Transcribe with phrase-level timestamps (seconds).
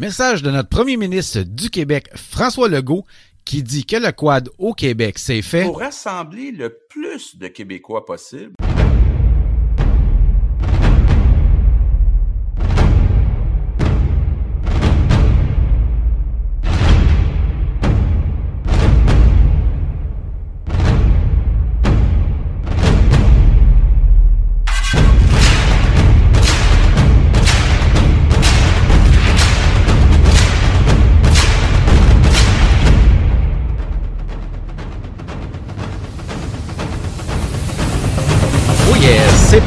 [0.00, 3.04] Message de notre premier ministre du Québec, François Legault,
[3.44, 8.04] qui dit que le quad au Québec, c'est fait pour rassembler le plus de Québécois
[8.04, 8.52] possible.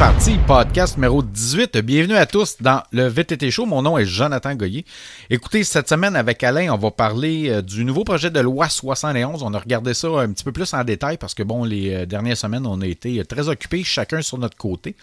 [0.01, 1.77] Parti, podcast numéro 18.
[1.77, 3.67] Bienvenue à tous dans le VTT Show.
[3.67, 4.83] Mon nom est Jonathan Goyer.
[5.29, 9.43] Écoutez, cette semaine avec Alain, on va parler euh, du nouveau projet de loi 71.
[9.43, 12.05] On a regardé ça un petit peu plus en détail parce que, bon, les euh,
[12.07, 14.95] dernières semaines, on a été euh, très occupés, chacun sur notre côté.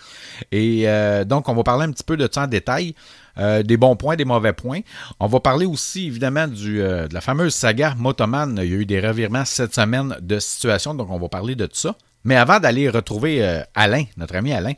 [0.51, 0.87] Et
[1.27, 2.97] donc, on va parler un petit peu de ça en détail.
[3.37, 4.81] des bons points, des mauvais points.
[5.21, 8.59] On va parler aussi évidemment de la fameuse saga Motoman.
[8.61, 11.67] Il y a eu des revirements cette semaine de situation, donc on va parler de
[11.67, 11.95] tout ça.
[12.25, 14.75] Mais avant d'aller retrouver euh, Alain, notre ami Alain,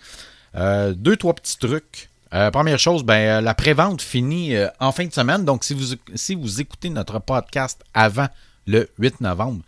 [0.56, 2.10] euh, deux, trois petits trucs.
[2.32, 5.44] Euh, première chose, ben, la prévente finit en fin de semaine.
[5.44, 5.74] Donc, si
[6.34, 8.28] vous, écoutez notre podcast avant
[8.66, 9.62] le 8 novembre,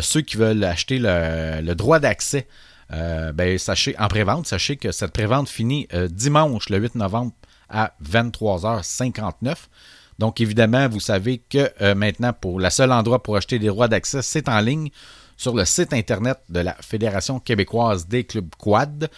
[0.00, 2.48] ceux qui veulent acheter le, droit d'accès,
[2.90, 7.32] ben, sachez, en prévente, sachez que cette prévente finit dimanche, le 8 novembre,
[7.68, 9.54] à 23h59.
[10.18, 14.48] Donc, évidemment, vous savez que maintenant, pour la endroit pour acheter des droits d'accès, c'est
[14.48, 14.90] en ligne
[15.42, 19.10] sur le site internet de la Fédération québécoise des clubs quad.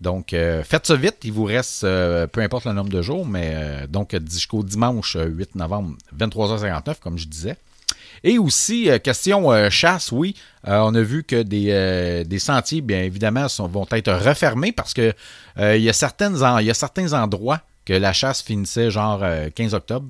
[0.00, 1.16] Donc, euh, faites ça vite.
[1.24, 5.16] Il vous reste, euh, peu importe le nombre de jours, mais euh, donc jusqu'au dimanche
[5.20, 7.56] 8 novembre, 23h59, comme je disais.
[8.22, 14.12] Et aussi, question chasse, oui, on a vu que des, sentiers, bien évidemment, vont être
[14.12, 15.12] refermés parce que
[15.58, 19.22] il, y il y a certains endroits que la chasse finissait genre
[19.54, 20.06] 15 octobre.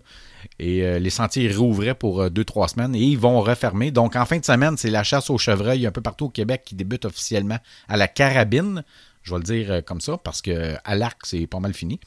[0.59, 3.91] Et euh, les sentiers rouvraient pour 2-3 euh, semaines et ils vont refermer.
[3.91, 6.63] Donc en fin de semaine, c'est la chasse au chevreuil un peu partout au Québec
[6.65, 8.85] qui débute officiellement à la carabine.
[9.23, 12.01] Je vais le dire euh, comme ça parce que à l'arc, c'est pas mal fini.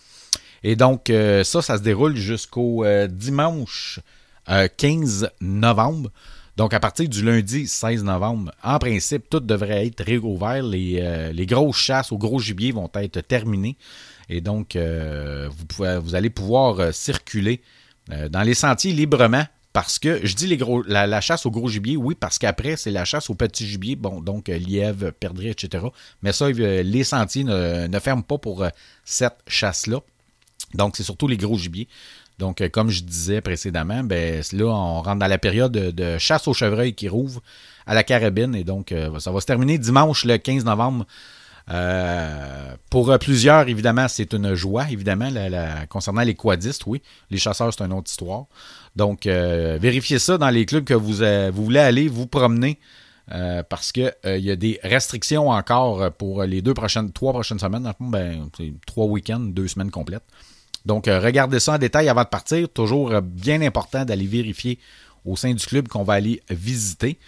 [0.63, 1.11] Et donc
[1.43, 3.99] ça, ça se déroule jusqu'au dimanche
[4.47, 6.09] 15 novembre.
[6.57, 10.63] Donc, à partir du lundi 16 novembre, en principe, tout devrait être réouvert.
[10.63, 13.77] Les, les grosses chasses au gros gibier vont être terminées.
[14.29, 17.61] Et donc, vous, pouvez, vous allez pouvoir circuler
[18.09, 19.45] dans les sentiers librement.
[19.77, 20.57] Parce que je dis
[20.87, 24.21] la, chasse au gros gibier, oui, parce qu'après, c'est la chasse au petit gibier, bon,
[24.21, 25.85] donc euh, lièvre, perdrix, etc.
[26.23, 28.65] Mais ça, euh, les sentiers ne, ferment pas pour
[29.05, 29.99] cette chasse-là.
[30.73, 31.87] Donc, c'est surtout les gros gibiers.
[32.39, 36.55] Donc, comme je disais précédemment, ben, là, on rentre dans la période de, chasse au
[36.55, 37.43] chevreuil qui rouvre
[37.85, 38.55] à la carabine.
[38.55, 41.05] Et donc, ça va se terminer dimanche le 15 novembre
[41.69, 45.29] euh, pour plusieurs, évidemment, c'est une joie, évidemment,
[45.89, 47.01] concernant les quadistes, oui.
[47.29, 48.45] Les chasseurs, c'est une autre histoire.
[48.95, 52.79] Donc, euh, vérifiez ça dans les clubs que vous, euh, vous voulez aller vous promener.
[53.69, 57.83] parce qu'il il y a des restrictions encore pour les deux prochaines, trois prochaines semaines.
[57.83, 60.23] Dans ben, c'est trois week-ends, deux semaines complètes.
[60.85, 62.69] Donc, regardez ça en détail avant de partir.
[62.69, 64.79] Toujours bien important d'aller vérifier
[65.27, 67.19] au sein du club qu'on va aller visiter.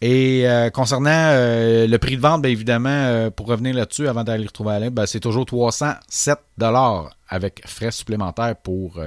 [0.00, 4.24] Et euh, concernant euh, le prix de vente, bien évidemment, euh, pour revenir là-dessus avant
[4.24, 6.38] d'aller retrouver Alain, ben, c'est toujours 307
[7.28, 9.00] avec frais supplémentaires pour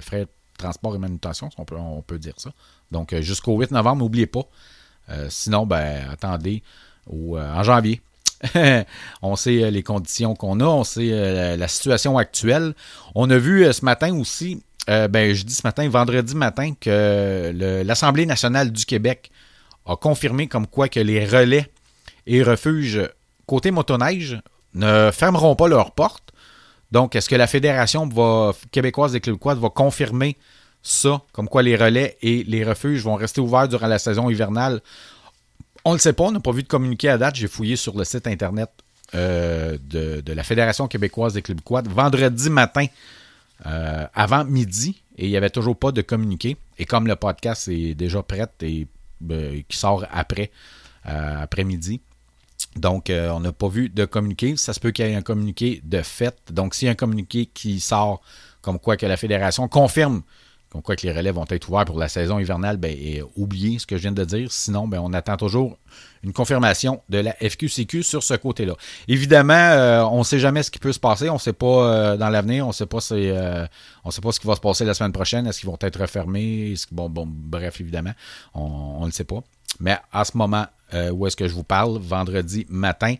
[0.00, 0.28] frais de
[0.58, 2.50] transport et manutention, on peut, on peut dire ça.
[2.90, 4.42] Donc jusqu'au 8 novembre, n'oubliez pas.
[5.28, 6.62] sinon, ben, attendez
[7.10, 8.00] en janvier.
[9.22, 12.74] on sait les conditions qu'on a, on sait la situation actuelle.
[13.14, 17.52] On a vu ce matin aussi euh, ben, je dis ce matin, vendredi matin, que
[17.84, 19.30] l'Assemblée nationale du Québec
[19.86, 21.70] a confirmé comme quoi que les relais
[22.26, 23.00] et refuges
[23.46, 24.40] côté motoneige
[24.74, 26.32] ne fermeront pas leurs portes.
[26.90, 28.08] Donc, est-ce que la Fédération
[28.70, 30.36] québécoise des clubs quad va confirmer
[30.82, 34.80] ça, comme quoi les relais et les refuges vont rester ouverts durant la saison hivernale?
[35.84, 37.34] On ne le sait pas, on n'a pas vu de communiqué à date.
[37.36, 38.70] J'ai fouillé sur le site internet
[39.14, 41.88] euh, de, de, la Fédération québécoise des clubs quad.
[41.88, 42.86] Vendredi matin,
[43.66, 46.56] euh, avant midi et il n'y avait toujours pas de communiqué.
[46.78, 48.86] Et comme le podcast est déjà prêt et
[49.20, 50.50] ben, qui sort après,
[51.06, 52.00] euh, après-midi,
[52.76, 54.56] donc euh, on n'a pas vu de communiqué.
[54.56, 56.36] Ça se peut qu'il y ait un communiqué de fait.
[56.50, 58.22] Donc s'il y a un communiqué qui sort
[58.62, 60.22] comme quoi que la fédération confirme
[60.72, 62.96] comme quoi que les relais vont être ouverts pour la saison hivernale, ben,
[63.36, 64.50] oubliez ce que je viens de dire.
[64.50, 65.76] Sinon, ben, on attend toujours
[66.22, 68.72] une confirmation de la FQCQ sur ce côté-là.
[69.06, 71.28] Évidemment, euh, on ne sait jamais ce qui peut se passer.
[71.28, 72.64] On ne sait pas euh, dans l'avenir.
[72.64, 73.66] On ne sait pas euh,
[74.08, 75.46] sait pas ce qui va se passer la semaine prochaine.
[75.46, 76.72] Est-ce qu'ils vont être refermés?
[76.90, 78.14] Bon, bon, bref, évidemment,
[78.54, 79.42] on ne le sait pas.
[79.78, 80.66] Mais à ce moment
[81.12, 83.14] où est-ce que je vous parle, vendredi matin,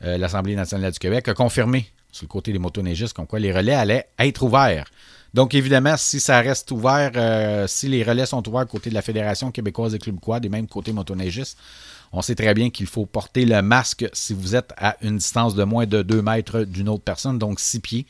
[0.00, 3.74] l'Assemblée nationale du Québec a confirmé sur le côté des motoneigistes comme quoi les relais
[3.74, 4.86] allaient être ouverts
[5.36, 9.02] Donc, évidemment, si ça reste ouvert, euh, si les relais sont ouverts côté de la
[9.02, 11.58] Fédération québécoise des clubs quad et même côté motoneigistes,
[12.10, 15.54] on sait très bien qu'il faut porter le masque si vous êtes à une distance
[15.54, 18.06] de moins de 2 mètres d'une autre personne, donc 6 pieds.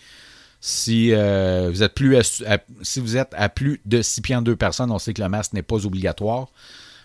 [0.61, 2.17] Si, euh, vous êtes plus
[2.82, 5.28] si vous êtes à plus de 6 pieds en deux personnes, on sait que le
[5.28, 6.46] masque n'est pas obligatoire.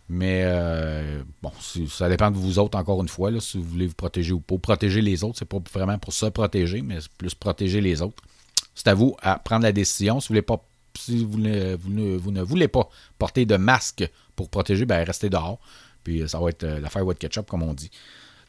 [0.07, 1.51] Mais euh, bon,
[1.89, 4.59] ça dépend de vous autres, encore une fois, si vous voulez vous protéger ou pas.
[4.59, 8.21] Protéger les autres, c'est pas vraiment pour se protéger, mais plus protéger les autres.
[8.75, 10.19] C'est à vous à prendre la décision.
[10.19, 10.33] Si
[11.23, 15.59] vous, ne, voulez pas porter de masque pour protéger, ben restez dehors.
[16.03, 17.91] Puis ça va être euh, l'affaire wet ketchup, comme on dit.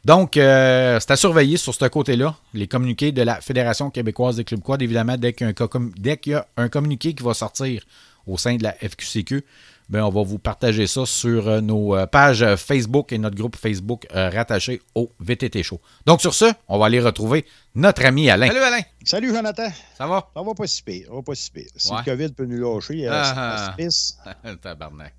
[0.05, 2.35] Donc, euh, c'est à surveiller sur ce côté-là.
[2.53, 6.69] Les communiqués de la Fédération québécoise des clubs quad, évidemment, dès qu'il y, a un
[6.69, 7.83] communiqué qui va sortir
[8.27, 9.45] au sein de la FQCQ,
[9.89, 13.55] ben, on va vous partager ça sur euh, nos euh, pages Facebook et notre groupe
[13.55, 15.81] Facebook euh, rattaché au VTT Show.
[16.05, 17.45] Donc sur ce, on va aller retrouver
[17.75, 18.47] notre ami Alain.
[18.47, 18.81] Salut Alain.
[19.03, 19.69] Salut Jonathan.
[19.97, 20.29] Ça va?
[20.33, 21.07] Ça va pas si pire.
[21.07, 21.69] Ça va pas si pire.
[21.75, 25.15] Si le COVID peut nous lâcher, ah, c'est pas Tabarnak.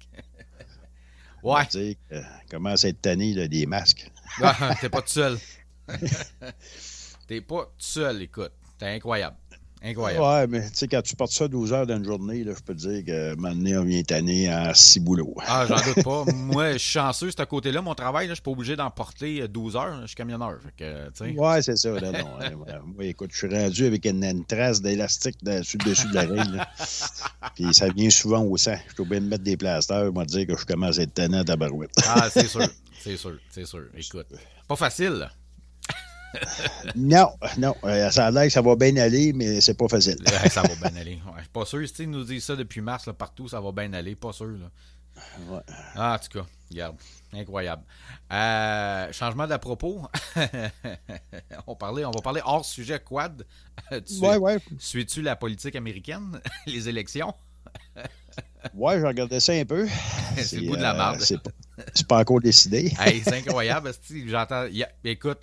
[1.43, 1.67] ouais.
[1.71, 2.17] Dire que,
[2.51, 4.11] commence à être tanné des masques.
[4.43, 5.39] ah, t'es pas tout seul.
[7.29, 8.53] t'es pas tout seul, écoute.
[8.79, 9.37] T'es incroyable.
[9.85, 10.25] Incroyable.
[10.25, 12.63] Ouais, mais tu sais, quand tu portes ça 12 heures dans une journée, là, je
[12.63, 15.35] peux te dire que maintenant, on vient tanner en six boulots.
[15.47, 16.25] Ah, j'en doute pas.
[16.35, 17.83] Moi, je suis chanceux, c'est à côté-là.
[17.83, 20.01] Mon travail, là, je suis pas obligé d'en porter 12 heures.
[20.01, 20.59] Je suis camionneur.
[20.79, 21.91] Fait ouais, c'est ça.
[22.01, 26.15] Là, non, hein, moi, écoute, je suis rendu avec une, trace d'élastique dessus, dessus de
[26.15, 26.61] l'oreille.
[27.55, 28.77] Puis ça vient souvent au sang.
[28.89, 31.43] Je suis obligé de mettre des plasters, moi, dire que je commence à être tannant
[31.43, 31.91] à barouette.
[32.07, 32.67] ah, c'est sûr.
[32.99, 33.37] C'est sûr.
[33.51, 33.85] C'est sûr.
[33.95, 34.29] Écoute,
[34.67, 35.31] pas facile, là
[36.97, 37.29] non,
[37.59, 37.75] non.
[37.85, 40.19] Euh, ça a l'air que ça va bien aller, mais c'est pas facile.
[40.51, 41.19] ça va bien aller.
[41.27, 41.87] Ouais, pas sûr.
[41.89, 44.15] Si nous disent ça depuis mars, là, partout, ça va bien aller.
[44.15, 44.47] Pas sûr.
[44.47, 44.71] Là.
[45.95, 46.97] Ah, en tout cas, regarde.
[47.33, 47.83] Incroyable.
[48.33, 50.03] Euh, changement d'à propos.
[51.67, 53.45] on, parlait, on va parler hors sujet quad.
[53.91, 54.59] tu ouais, ouais.
[54.79, 57.35] Suis-tu la politique américaine, les élections?
[58.75, 59.87] ouais, j'ai regardé ça un peu.
[60.37, 61.21] c'est le bout de la merde.
[61.21, 62.93] Euh, c'est pas, encore décidé.
[63.25, 63.93] c'est incroyable.
[64.27, 64.67] J'entends.
[65.05, 65.39] Écoute,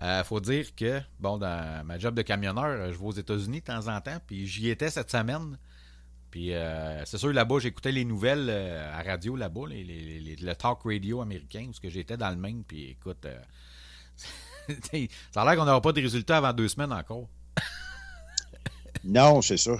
[0.00, 3.60] il euh, faut dire que, bon, dans ma job de camionneur, je vais aux États-Unis
[3.60, 5.58] de temps en temps, puis j'y étais cette semaine.
[6.30, 11.20] Puis euh, c'est sûr, là-bas, j'écoutais les nouvelles euh, à radio là-bas, le talk radio
[11.20, 13.26] américain, où j'étais dans le Maine, puis écoute,
[14.16, 17.28] ça a l'air qu'on n'aura pas de résultats avant deux semaines encore.
[19.06, 19.72] Non, c'est ça.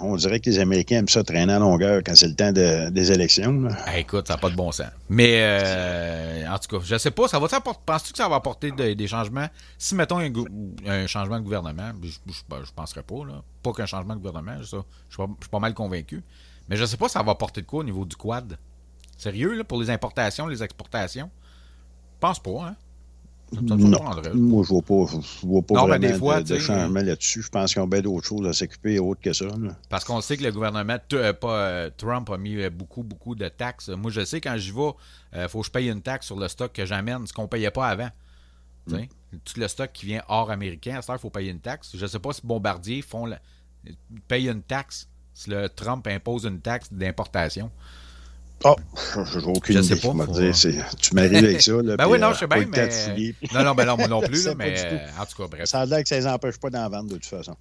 [0.00, 3.12] On dirait que les Américains aiment ça traîner en longueur quand c'est le temps des
[3.12, 3.68] élections.
[3.84, 4.86] Ah, écoute, ça n'a pas de bon sens.
[5.10, 7.48] Mais euh, en tout cas, je ne sais pas, ça va
[7.84, 9.48] Penses-tu que ça va apporter des changements?
[9.76, 13.24] Si, mettons, un, changement de gouvernement, je ne ben, penserais pas.
[13.26, 13.42] Là.
[13.62, 16.22] Pas qu'un changement de gouvernement, je, suis pas, mal convaincu.
[16.68, 18.58] Mais je ne sais pas ça va apporter de quoi au niveau du quad?
[19.16, 21.30] Sérieux, là, pour les importations, les exportations?
[22.14, 22.76] Je pense pas, hein?
[23.52, 27.42] Non, moi, je ne vois pas, je vois pas vraiment de, changement là-dessus.
[27.42, 29.46] Je pense qu'ils ont bien d'autres choses à s'occuper autre que ça.
[29.88, 33.34] Parce qu'on sait que le gouvernement, euh, pas, euh, Trump a mis euh, beaucoup, beaucoup
[33.34, 33.88] de taxes.
[33.88, 34.90] Moi, je sais, quand j'y vais,
[35.34, 37.48] il faut que je paye une taxe sur le stock que j'amène, ce qu'on ne
[37.48, 38.10] payait pas avant.
[38.86, 39.04] Mm.
[39.44, 41.90] Tout le stock qui vient hors américain, à il faut payer une taxe.
[41.94, 43.40] Je ne sais pas si Bombardier font la...
[44.26, 47.70] paye une taxe, si le Trump impose une taxe d'importation.
[48.64, 48.74] Oh,
[49.32, 49.96] j'ai aucune je idée.
[49.96, 51.72] Sais pas, dire, tu m'arrives avec ça.
[51.82, 53.34] Là, ben oui, non, je sais bien, mais...
[53.54, 54.74] Non, non, ben non, moi non plus, là, mais
[55.18, 55.64] en tout cas, bref.
[55.66, 57.56] Ça a l'air que ça ne les empêche pas d'en vendre, de toute façon.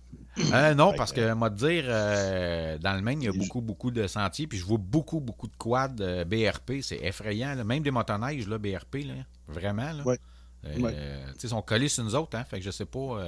[0.53, 3.61] Euh, non, parce que, moi, te dire, euh, dans le Maine, il y a beaucoup,
[3.61, 7.63] beaucoup de sentiers, puis je vois beaucoup, beaucoup de quads euh, BRP, c'est effrayant, là.
[7.63, 9.13] même des motoneiges, là, BRP, là,
[9.47, 10.03] vraiment, là.
[10.05, 10.19] Ouais.
[10.65, 13.19] Euh, Ils sont collés sur nous autres, hein, fait que je sais pas.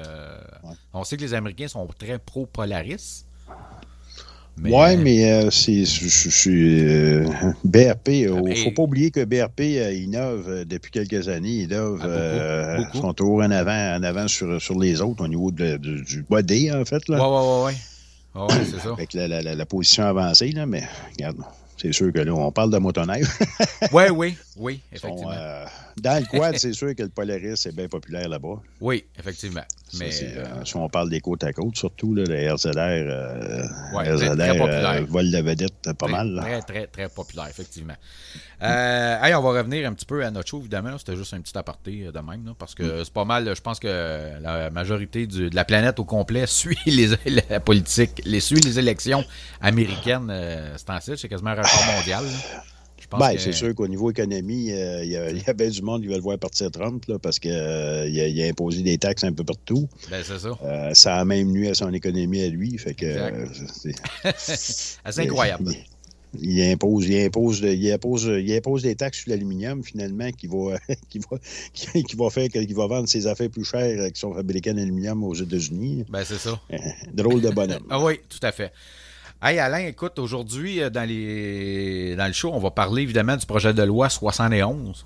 [0.94, 3.26] On sait que les Américains sont très pro-Polaris.
[4.64, 5.84] Oui, mais euh, c'est,
[6.48, 7.30] euh,
[7.64, 8.10] BRP.
[8.10, 11.50] Il ne faut pas oublier que BRP euh, innove depuis quelques années.
[11.50, 15.52] Ils innove, ah, sont toujours en avant, en avant sur, sur les autres au niveau
[15.52, 17.04] de, du body, en fait.
[17.08, 17.74] Oui, oui,
[18.36, 18.54] oui.
[18.70, 18.92] C'est ça.
[18.92, 21.38] Avec la, la, la, position avancée, là, mais regarde,
[21.78, 23.28] c'est sûr que là, on parle de motoneige.
[23.92, 25.32] oui, oui, oui, effectivement.
[26.02, 28.62] Dans le quad, c'est sûr que le Polaris est bien populaire là-bas.
[28.82, 29.64] Oui, effectivement.
[29.98, 33.64] Mais euh, si on parle des côtes à côte, surtout, là, le RZR, euh,
[33.94, 35.06] ouais, RZR très, populaire.
[35.08, 36.40] vol de vedette, pas mal.
[36.42, 37.96] Très, très, très populaire, effectivement.
[38.62, 40.98] Euh, on va revenir un petit peu à notre show, évidemment.
[40.98, 43.06] C'était juste un petit aparté de même, parce que mm.
[43.06, 43.56] c'est pas mal.
[43.56, 47.10] Je pense que la majorité de la planète au complet suit les,
[47.50, 49.24] la politique, les, suit les élections
[49.62, 50.32] américaines.
[50.78, 52.26] c'est c'est quasiment un record mondial.
[53.18, 56.20] Ben, c'est sûr qu'au niveau économie, euh, il y, a bien du monde qui veut
[56.20, 59.88] voir partir Trump là, parce qu'il euh, a, imposé des taxes un peu partout.
[60.12, 60.58] Ben, c'est ça.
[60.64, 62.78] Euh, ça a même nuit à son économie à lui.
[62.78, 63.48] Fait que,
[64.38, 65.74] c'est incroyable.
[66.40, 70.78] Il impose, il impose, il impose, il impose des taxes sur l'aluminium, finalement, qui va,
[71.10, 71.40] qui va,
[71.74, 75.24] qui, va faire qu'il va vendre ses affaires plus chères qui sont fabriquées en aluminium
[75.24, 76.06] aux États-Unis.
[76.10, 76.62] Ben, c'est ça.
[77.12, 77.88] drôle de bonhomme.
[77.90, 78.72] ah oui, tout à fait.
[79.42, 82.14] Hey Alain, écoute, aujourd'hui, dans, les...
[82.18, 85.06] dans le show, on va parler évidemment du projet de loi 71.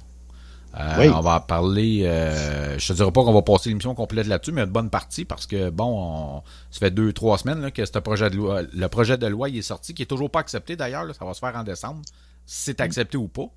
[0.76, 2.02] Euh, on va parler.
[2.06, 5.24] Euh, je te dirais pas qu'on va passer l'émission complète là-dessus, mais une bonne partie
[5.24, 9.20] parce que bon, ça fait deux, trois semaines que ce projet de loi, le projet
[9.20, 11.06] de loi il est sorti, qui est toujours pas accepté d'ailleurs.
[11.14, 12.02] Ça va se faire en décembre,
[12.48, 13.50] si c'est accepté ou pas.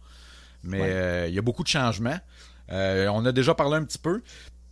[0.63, 2.19] Mais euh, il y a beaucoup de changements.
[2.69, 4.21] on a déjà parlé un petit peu.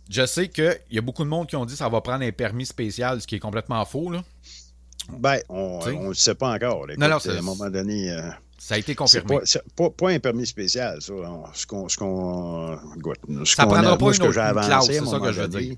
[0.07, 2.23] Je sais qu'il y a beaucoup de monde qui ont dit que ça va prendre
[2.23, 4.11] un permis spécial, ce qui est complètement faux.
[4.11, 4.23] Là.
[5.09, 6.87] Ben, on ne le sait pas encore.
[6.97, 8.15] non, non, à un moment donné.
[8.57, 9.39] Ça a été confirmé.
[9.75, 11.13] Pas, un permis spécial, ça.
[11.53, 11.87] Ce qu'on.
[11.87, 12.79] Ce qu'on
[13.45, 15.75] ça prendra pas une, autre, clause, c'est ça que je veux dire.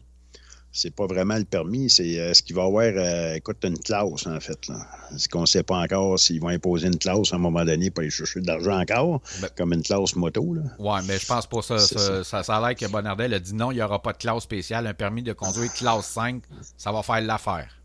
[0.72, 2.86] C'est pas vraiment le permis, c'est euh, ce qu'il va avoir.
[2.86, 4.69] Euh, écoute, une clause, en fait.
[5.17, 7.89] Ce qu'on ne sait pas encore s'ils vont imposer une clause à un moment donné
[7.89, 10.53] pour aller chercher de l'argent encore, ben comme une clause moto.
[10.53, 10.62] Là?
[10.77, 11.79] Ouais, mais je pense pas ça.
[11.79, 14.17] Ça, ça, ça, a l'air que Bonardel a dit non, il n'y aura pas de
[14.17, 14.86] clause spéciale.
[14.86, 16.43] Un permis de conduire classe 5,
[16.77, 17.76] ça va faire l'affaire.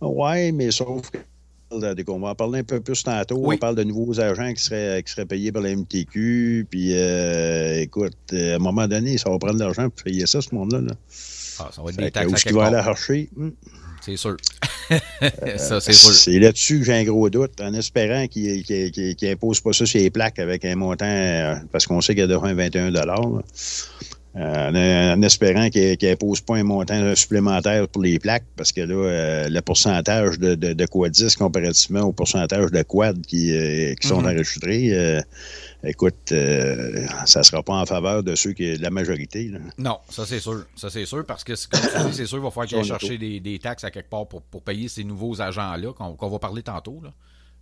[0.00, 1.18] Ouais, mais sauf que
[2.08, 3.40] on va en parler un peu plus tantôt.
[3.44, 6.66] On parle de nouveaux agents qui seraient, qui seraient payés par la MTQ.
[6.70, 10.26] Puis, euh, écoute, euh, à un moment donné, ça va prendre de l'argent pour payer
[10.26, 10.80] ça, ce monde-là.
[11.58, 12.30] Ah, ça va être des taxes.
[12.30, 13.28] Où est-ce qu'il va aller chercher?
[13.36, 13.50] Hmm.
[14.04, 14.36] C'est sûr.
[15.56, 16.12] ça, c'est sûr.
[16.12, 18.62] C'est là-dessus que j'ai un gros doute, en espérant qu'il
[19.22, 22.24] n'impose pas ça sur les plaques avec un montant, euh, parce qu'on sait qu'il y
[22.24, 22.90] a de 21
[24.36, 28.94] euh, en, espérant qu'il n'impose pas un montant supplémentaire pour les plaques, parce que là,
[28.94, 33.94] euh, le pourcentage de, de, de quad 10 comparativement au pourcentage de quad qui, euh,
[33.94, 34.34] qui sont mm-hmm.
[34.34, 35.22] enregistrés,
[35.84, 39.52] écoute, ça ne sera pas en faveur de ceux qui de la majorité.
[39.78, 40.64] Non, ça c'est sûr.
[40.74, 43.18] Ça c'est sûr, parce que comme tu dis, c'est sûr qu'il va falloir qu'il chercher
[43.18, 46.62] des, des, taxes à quelque part pour, pour payer ces nouveaux agents-là, qu'on va parler
[46.62, 47.00] tantôt.
[47.04, 47.12] Là.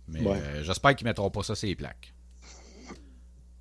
[0.07, 0.21] Mais
[0.63, 2.13] j'espère qu'ils ne mettront pas ça sur les plaques.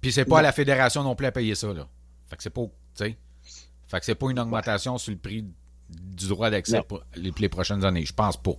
[0.00, 1.75] Puis c'est pas à la fédération non plus à payer ça.
[1.75, 1.87] Là.
[2.33, 5.45] Fait que c'est pas Fait que c'est pas une augmentation sur le prix
[5.91, 8.07] du droit d'accès pour les, prochaines années.
[8.07, 8.55] Je pense pas.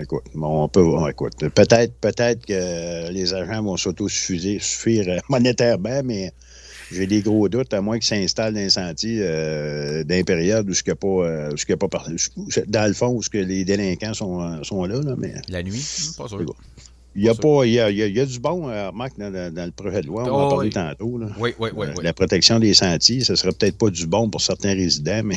[0.00, 6.32] Écoute, on peut, écoute, peut-être, peut-être que les agents vont s'autosuffire monétairement, mais
[6.90, 10.72] j'ai des gros doutes, à moins qu'ils s'installent dans les sentiers euh, dans période où
[10.72, 11.98] ce que pas, euh, pas
[12.66, 15.62] dans le fond où ce que les délinquants sont, euh, sont là, là, mais la
[15.62, 15.84] nuit,
[16.16, 16.56] pas sûr.
[17.16, 19.32] Il y, a pas, il, y a, il, y a, du bon, euh, Marc, dans,
[19.32, 20.22] dans, le projet de loi.
[20.22, 21.18] On va en oh, parler tantôt.
[21.18, 21.26] Là.
[21.40, 24.74] Oui, oui, oui, La protection des sentiers, ce serait peut-être pas du bon pour certains
[24.74, 25.36] résidents, mais,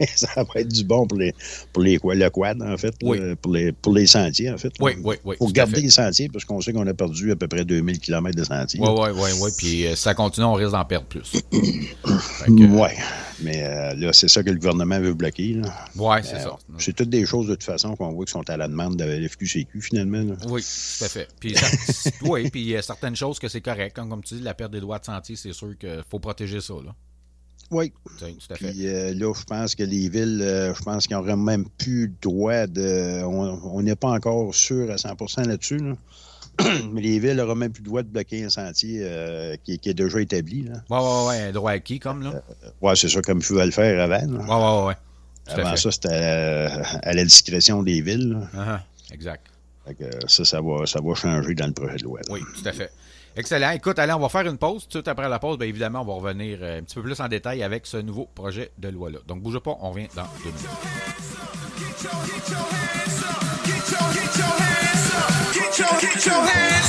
[0.14, 1.34] ça va être du bon pour les,
[1.72, 4.72] pour les le quad, en fait, pour, les, pour les sentiers, en fait.
[4.80, 5.36] Oui, oui, oui.
[5.36, 8.36] Pour garder les sentiers, parce qu'on sait qu'on a perdu à peu près 2000 km
[8.36, 8.80] de sentiers.
[8.80, 9.50] Oui, oui, oui, oui.
[9.56, 11.32] Puis euh, ça continue, on risque d'en perdre plus.
[12.48, 12.88] Oui.
[13.40, 15.60] Mais euh, là, c'est ça que le gouvernement veut bloquer.
[15.96, 16.56] Oui, c'est ça.
[16.78, 19.04] C'est toutes des choses, de toute façon, qu'on voit qui sont à la demande de
[19.04, 20.34] la FQCQ, finalement.
[20.48, 21.28] Oui, tout à fait.
[21.40, 21.54] Puis
[22.22, 23.96] oui, puis il y a certaines choses que c'est correct.
[23.96, 26.74] Comme, tu dis, la perte des droits de sentier, c'est sûr qu'il faut protéger ça.
[26.74, 26.94] Là.
[27.70, 27.92] Oui.
[28.04, 28.70] Tout à fait.
[28.70, 32.06] Puis euh, là, je pense que les villes, euh, je pense qu'ils n'auraient même plus
[32.06, 33.22] le droit de.
[33.24, 35.80] On n'est pas encore sûr à 100% là-dessus.
[36.92, 39.94] Mais les villes n'auront même plus le droit de bloquer un sentier euh, qui, est
[39.94, 40.66] déjà établi.
[40.90, 41.36] Oui, oui, oui.
[41.36, 42.42] Un droit acquis, comme là.
[42.80, 44.26] oui, c'est ça, comme ils pouvaient le faire avant.
[44.26, 44.94] Oui, oui, oui.
[45.60, 48.38] Avant ça, c'était à, la discrétion des villes.
[48.54, 48.80] Uh-huh.
[49.12, 49.50] Exact
[50.26, 52.20] ça, ça va, ça va changer dans le projet de loi.
[52.30, 52.90] Oui, tout à fait.
[53.36, 53.70] Excellent.
[53.70, 54.86] Écoute, allez, on va faire une pause.
[54.88, 57.28] Tout après la pause, bien évidemment, on va revenir euh, un petit peu plus en
[57.28, 59.18] détail avec ce nouveau projet de loi-là.
[59.26, 60.68] Donc, bougez pas, on revient dans deux minutes.
[65.76, 66.83] get your, get your hands.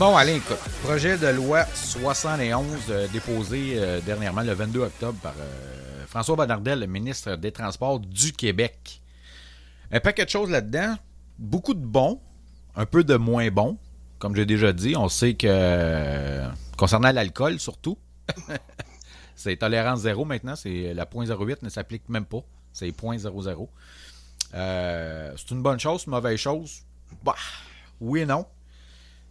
[0.00, 0.56] Bon, allez, écoute.
[0.82, 6.80] Projet de loi 71 euh, déposé euh, dernièrement le 22 octobre par euh, François Bonnardel,
[6.80, 9.02] le ministre des Transports du Québec.
[9.92, 10.96] Un paquet de choses là-dedans.
[11.38, 12.18] Beaucoup de bons,
[12.76, 13.76] un peu de moins bons.
[14.18, 17.98] Comme j'ai déjà dit, on sait que concernant l'alcool surtout,
[19.36, 20.56] C'est tolérance zéro maintenant.
[20.56, 22.40] C'est la .08 ne s'applique même pas.
[22.72, 23.68] C'est .00.
[24.54, 26.84] Euh, c'est une bonne chose, une mauvaise chose?
[27.22, 27.34] Bah,
[28.00, 28.46] oui et non.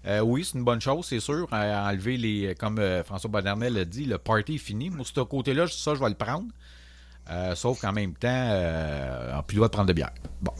[0.05, 1.47] Euh, oui, c'est une bonne chose, c'est sûr.
[1.51, 2.55] enlever les.
[2.55, 4.89] Comme euh, François Bonnernel l'a dit, le party est fini.
[4.89, 6.47] Moi, ce côté-là, ça, je vais le prendre.
[7.55, 10.11] sauf qu'en même temps, on n'a plus le droit de prendre de bière.
[10.41, 10.53] Bon.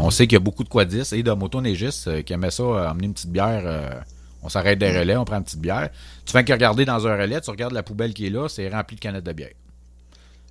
[0.00, 3.06] On sait qu'il y a beaucoup de quadis et de motoneigistes qui aimaient ça, amener
[3.06, 4.04] une petite bière.
[4.42, 5.90] on s'arrête des relais, on prend une petite bière.
[6.26, 8.68] Tu fais que regarder dans un relais, tu regardes la poubelle qui est là, c'est
[8.68, 9.52] rempli de canettes de bière.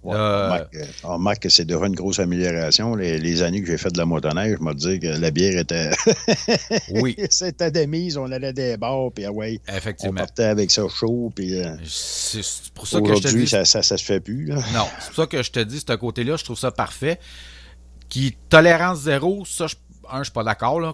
[0.03, 0.65] Ouais, euh,
[1.03, 2.95] on, remarque, que c'est devenu une grosse amélioration.
[2.95, 5.91] Les, années que j'ai fait de la motoneige, je me dis que la bière était.
[6.89, 7.15] oui.
[7.29, 10.21] C'était des mises, on allait des bars, puis ah ouais, Effectivement.
[10.21, 11.31] on partait avec ça chaud.
[11.35, 13.47] Puis, euh, c'est pour ça que je te dis.
[13.47, 14.45] Ça, ça, ça, se fait plus.
[14.45, 14.55] Là.
[14.73, 17.19] Non, c'est pour ça que je te dis, ce côté-là, je trouve ça parfait.
[18.09, 19.75] Qui, tolérance zéro, ça, je,
[20.09, 20.79] un, je suis pas d'accord.
[20.79, 20.93] Là,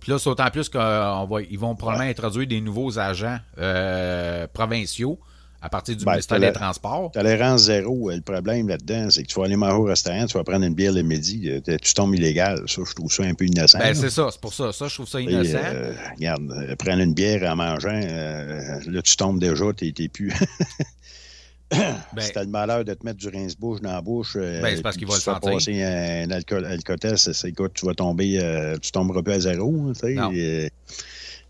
[0.00, 5.18] Puis là, c'est autant plus qu'ils vont probablement introduire des nouveaux agents euh, provinciaux
[5.62, 7.12] à partir du ben, ministère des Transports.
[7.12, 8.10] Tolérance zéro.
[8.10, 10.64] Euh, le problème là-dedans, c'est que tu vas aller manger au restaurant, tu vas prendre
[10.64, 12.64] une bière le midi, euh, tu tombes illégal.
[12.66, 13.78] Ça, je trouve ça un peu innocent.
[13.78, 14.72] Ben, c'est ça, c'est pour ça.
[14.72, 15.58] Ça, je trouve ça innocent.
[15.62, 20.32] Euh, regarde, prendre une bière en mangeant, là, tu tombes déjà, tu n'es plus.
[21.70, 24.82] ben, si t'as le malheur de te mettre du rince-bouche dans la bouche, ben, c'est
[24.82, 25.52] parce qu'il va le sentir.
[25.52, 29.94] passer un, alcool, alcotest, c'est quoi, tu vas tomber, tu tomberas plus à zéro.
[29.94, 30.70] Sais,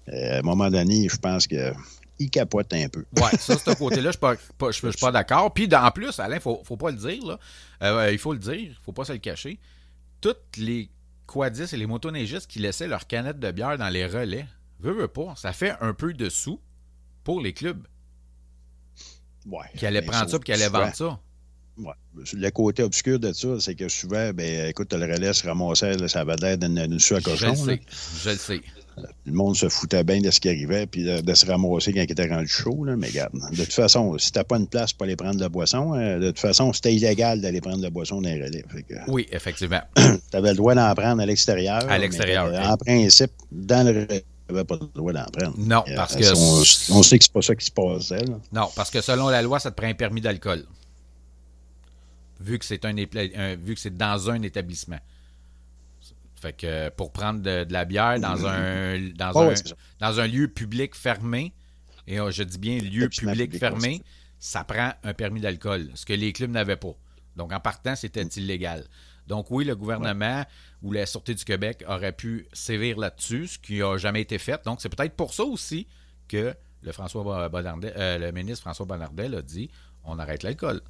[0.09, 1.73] à un moment donné, je pense que
[2.23, 3.05] il capote un peu.
[3.17, 5.53] Oui, ça, ce côté-là, je ne suis pas, d'accord.
[5.53, 7.39] Puis en plus, Alain, il ne faut pas le dire, là.
[7.83, 9.59] Euh, il faut le dire, faut pas se le cacher.
[10.21, 10.91] Toutes les
[11.27, 14.47] quadis et les motoneigistes qui laissaient leurs canettes de bière dans les relais,
[14.81, 16.61] veux, veux pas, ça fait un peu de sous
[17.25, 17.87] pour les clubs.
[19.47, 21.19] Ouais, qui allaient prendre ça et qui allaient vendre ça.
[21.79, 21.93] Ouais.
[22.35, 26.21] Le côté obscur de ça, c'est que souvent, ben, écoute, le relais se ramassait, ça
[26.21, 26.87] avait l'air d'une à
[27.21, 27.35] cochon.
[27.35, 27.81] Je le sais.
[28.25, 28.61] Je le sais.
[29.25, 32.13] Le monde se foutait bien de ce qui arrivait, puis de, se ramasser quand il
[32.13, 32.85] était rendu chaud.
[32.85, 32.97] Là.
[32.97, 35.49] Mais regarde, de toute façon, si t'as pas une place pour aller prendre de la
[35.49, 38.65] boisson, euh, de toute façon, c'était illégal d'aller prendre de la boisson dans les relais.
[39.09, 39.81] oui, effectivement.
[39.97, 41.89] tu avais le droit d'en prendre à l'extérieur.
[41.89, 42.47] À l'extérieur.
[42.47, 45.55] Euh, en principe, dans le relais, tu n'avais pas le droit d'en prendre.
[45.59, 46.93] Non, euh, parce que.
[46.93, 48.25] On, sait que c'est pas ça qui se passait.
[48.53, 50.65] Non, parce que selon la loi, ça te prend un permis d'alcool.
[52.43, 54.99] Vu que c'est un, vu que c'est dans un établissement.
[56.35, 59.55] Fait que pour prendre de, la bière dans un dans, un,
[60.01, 61.53] dans un lieu public fermé,
[62.09, 64.03] et oh, je dis bien lieu public fermé,
[64.41, 66.97] ça prend un permis d'alcool, ce que les clubs n'avaient pas.
[67.37, 68.85] Donc en partant, c'était illégal.
[69.29, 70.45] Donc oui, le gouvernement
[70.83, 74.65] ou la Sûreté du Québec aurait pu sévir là-dessus, ce qui n'a jamais été fait.
[74.65, 75.87] Donc c'est peut-être pour ça aussi
[76.27, 79.71] que le, François euh, le ministre François Bonnardel a dit
[80.05, 80.81] on arrête l'alcool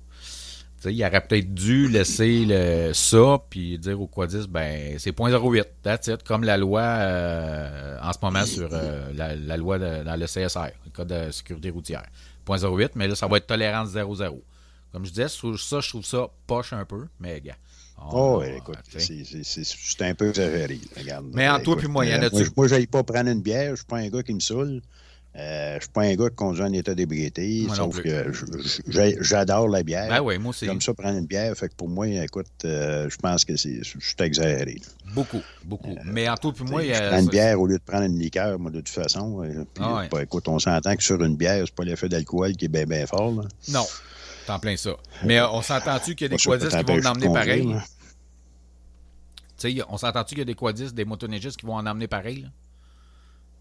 [0.87, 6.07] il aurait peut-être dû laisser le, ça puis dire au Quadis, ben c'est 0.08, that's
[6.09, 10.73] it, comme la loi euh, en ce moment sur euh, la, loi dans le CSR,
[10.85, 12.07] le Code de sécurité routière.
[12.47, 14.41] 0.08, mais là, ça va être tolérance 0.0.
[14.93, 17.57] Comme je disais, ça, je trouve ça poche un peu, mais gars.
[18.11, 20.81] Oh, écoute, c'est un peu exagéré.
[20.97, 22.51] Regarde, mais en toi puis moi, il y en a-tu?
[22.57, 24.83] Moi, je n'aille pas prendre une bière, je suis pas un gars qui me saoule.
[25.35, 28.33] Euh, je ne suis pas un gars qui conduit en état d'ébriété, sauf que
[29.21, 30.09] j'adore la bière.
[30.09, 30.67] Ben oui, moi aussi.
[30.67, 33.83] Comme ça, prendre une bière, fait que pour moi, écoute, euh, je pense que c'est,
[33.83, 34.79] je suis exagéré.
[35.15, 35.93] Beaucoup, beaucoup.
[35.93, 37.05] Euh, Mais en tout, puis moi, il y a.
[37.05, 39.43] Je prends une bière au lieu de prendre une liqueur, moi, de toute façon.
[39.73, 42.69] Puis, ah écoute, on s'entend que sur une bière, c'est pas l'effet d'alcool qui est
[42.69, 43.33] bien, bien fort.
[43.33, 43.49] Là.
[43.69, 43.87] Non,
[44.47, 44.97] t'en plein ça.
[45.25, 47.75] Mais on s'entend-tu qu'il y a des quadistes qui vont en emmener pareil?
[49.57, 52.09] Tu sais, on s'entend-tu qu'il y a des quadistes, des motoneigistes qui vont en emmener
[52.09, 52.51] pareil?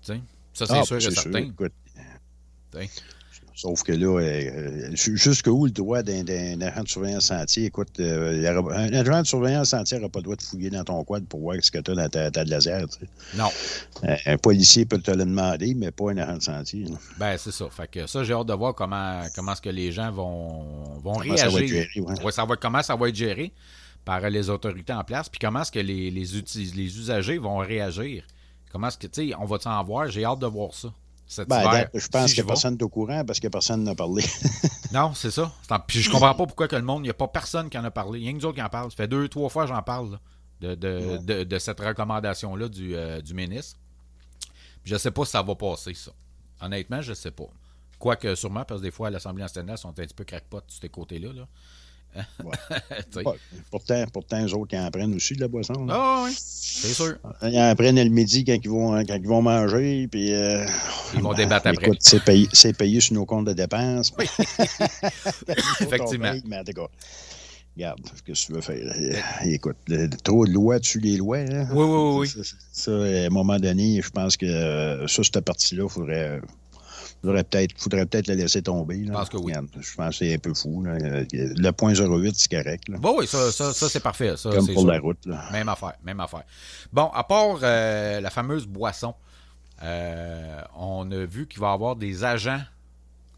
[0.02, 0.20] Tu sais?
[0.54, 1.52] Ça, c'est ah, sûr et certain.
[3.54, 7.66] Sauf que là, euh, jusqu'où le droit d'un agent de surveillance sentier?
[7.66, 11.04] Écoute, euh, un agent de surveillance sentier n'aura pas le droit de fouiller dans ton
[11.04, 12.88] quad pour voir ce que tu as dans ta, ta laser.
[13.36, 13.50] Non.
[14.06, 16.86] Euh, un policier peut te le demander, mais pas un agent de sentier.
[17.20, 17.70] Ben, c'est ça.
[17.70, 21.14] Fait que ça, j'ai hâte de voir comment, comment est-ce que les gens vont, vont
[21.14, 21.46] réagir.
[21.46, 22.58] Ça va être géré, ouais.
[22.60, 23.54] comment ça va être géré
[24.06, 28.24] par les autorités en place, puis comment est-ce que les, les, les usagers vont réagir.
[28.72, 30.08] Comment est-ce que, tu sais, on va en voir?
[30.10, 30.94] J'ai hâte de voir ça.
[31.48, 34.24] Ben, je pense que personne n'est au courant parce que personne n'a parlé.
[34.94, 35.52] non, c'est ça.
[35.88, 37.84] Puis je comprends pas pourquoi que le monde, il n'y a pas personne qui en
[37.86, 38.20] a parlé.
[38.20, 38.92] Il y a que nous autres qui en parlent.
[38.92, 40.20] Ça fait deux, trois fois que j'en parle
[40.60, 43.80] de, de, cette recommandation-là du, euh, du ministre.
[44.84, 46.12] Je ne sais pas si ça va passer, ça.
[46.62, 47.48] Honnêtement, je ne sais pas.
[47.98, 50.60] Quoique, sûrement, parce que des fois, à l'Assemblée nationale, ils sont un petit peu crackpot
[50.60, 51.34] de ces côtés-là.
[51.34, 51.48] Là.
[53.72, 55.88] pourtant, pourtant, eux autres, ils en prennent aussi de la boisson.
[55.90, 57.16] Ah oui, c'est sûr.
[57.44, 60.08] Ils en prennent le midi quand ils vont, quand ils vont manger.
[60.08, 60.66] Puis, euh,
[61.14, 61.88] ils vont débattre après.
[61.88, 62.48] Écoute, c'est payé,
[62.78, 64.14] payé, sur nos comptes de dépenses.
[64.18, 64.26] Oui.
[65.80, 66.34] Effectivement.
[66.46, 66.88] mais en tout cas,
[67.76, 69.24] regarde, ce que tu veux faire.
[69.46, 69.78] Écoute,
[70.24, 71.40] trop de lois dessus les lois.
[71.40, 71.68] Hein?
[71.74, 72.44] Oui, oui, oui.
[72.72, 76.42] Ça, à un moment donné, je pense que euh, ça, cette partie-là, il faudrait
[77.22, 79.04] faudrait peut-être faudrait peut-être la laisser tomber.
[79.06, 79.54] Je pense que oui.
[79.80, 80.84] je pense que c'est un peu fou.
[80.84, 82.84] Le point 08, c'est correct.
[82.90, 84.36] Bon, oui, ça, ça, ça c'est parfait.
[84.38, 85.26] Ça, Comme pour la route.
[85.52, 86.44] Même affaire, même affaire.
[86.92, 89.14] Bon, à part euh, la fameuse boisson,
[89.84, 92.62] euh, on a vu qu'il va y avoir des agents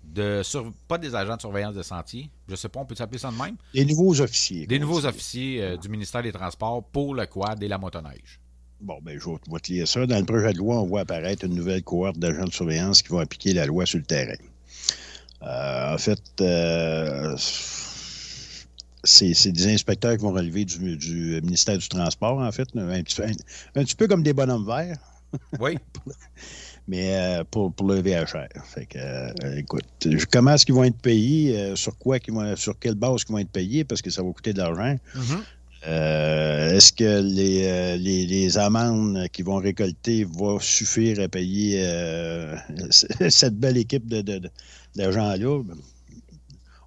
[0.03, 0.41] de
[0.87, 3.37] pas des agents de surveillance de sentiers, je sais pas, on peut s'appeler ça de
[3.37, 3.55] même?
[3.73, 4.67] Des nouveaux officiers.
[4.67, 8.39] Des nouveaux officiers euh, du ministère des Transports pour le quad et la motoneige.
[8.83, 10.05] Bon, ben, je vais te lire ça.
[10.05, 13.09] Dans le projet de loi, on voit apparaître une nouvelle cohorte d'agents de surveillance qui
[13.09, 14.35] vont appliquer la loi sur le terrain.
[15.41, 17.35] Euh, en fait, euh,
[19.05, 23.21] c'est des inspecteurs qui vont relever du, du, ministère du Transport, en fait, un petit,
[23.21, 24.97] un petit peu comme des bonhommes verts.
[25.59, 25.77] Oui.
[26.87, 28.47] mais euh, pour, pour le VHR.
[28.65, 29.85] Fait que, euh, écoute,
[30.31, 33.39] comment est-ce qu'ils vont être payés, euh, sur quoi, vont, sur quelle base ils vont
[33.39, 34.97] être payés, parce que ça va coûter de l'argent.
[35.85, 36.75] Mm-hmm.
[36.75, 41.85] est-ce que les, les, amendes qu'ils vont récolter vont suffire à payer
[42.89, 44.49] cette belle équipe de, de,
[44.95, 45.61] d'agents-là?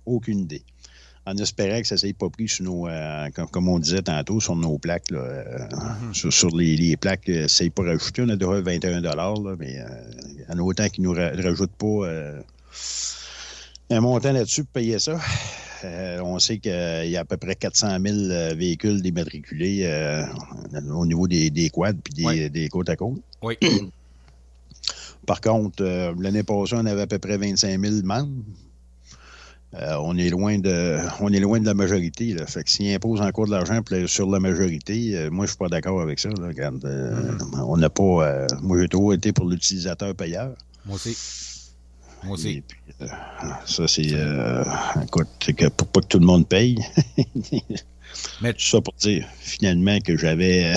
[0.07, 0.63] Aucune idée
[1.27, 4.41] en espérant que ça ne s'est pas pris sur nos, euh, comme, on disait tantôt,
[4.41, 5.11] sur nos plaques.
[5.11, 5.69] Là, euh,
[6.13, 6.31] mm-hmm.
[6.31, 8.23] sur, les, plaques, euh, ça n'est pas rajouté.
[8.23, 9.85] On a déjà 21 là, mais
[10.49, 12.09] en autant qu'ils ne nous rajoutent pas
[13.91, 15.19] un montant là-dessus pour payer ça.
[15.85, 16.73] On sait qu'il
[17.11, 19.87] y a à peu près 400 000 véhicules dématriculés
[20.91, 21.93] au niveau des, des quads
[22.33, 23.21] et des, côtes à côte.
[23.43, 23.57] Oui.
[25.27, 25.83] Par contre,
[26.19, 28.45] l'année passée, on avait à peu près 25 000 membres.
[29.75, 32.33] Euh, on est loin de on est loin de la majorité.
[32.33, 32.47] Là.
[32.47, 35.69] Fait que s'ils imposent encore de l'argent sur la majorité, euh, moi je suis pas
[35.69, 36.31] d'accord avec ça.
[36.31, 36.49] Là.
[36.49, 37.65] Euh, mm-hmm.
[37.67, 38.47] On n'a pas.
[38.63, 40.55] moi j'ai toujours été pour l'utilisateur payeur.
[40.87, 41.17] Moi aussi.
[42.25, 42.63] Moi aussi.
[43.67, 44.13] Ça c'est
[45.03, 46.79] écoute, c'est que pour pas que tout le monde paye.
[48.41, 50.75] Mais tout ça pour dire finalement que j'avais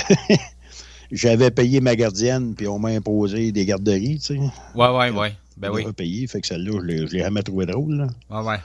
[1.11, 4.39] j'avais payé ma gardienne, puis on m'a imposé des garderies, tu sais.
[4.75, 5.33] Ouais, ouais, ouais.
[5.57, 5.85] Ben oui.
[5.91, 7.95] payé, fait que celle-là, je l'ai jamais trouvé drôle.
[7.97, 8.07] Là.
[8.29, 8.59] Ouais, ouais.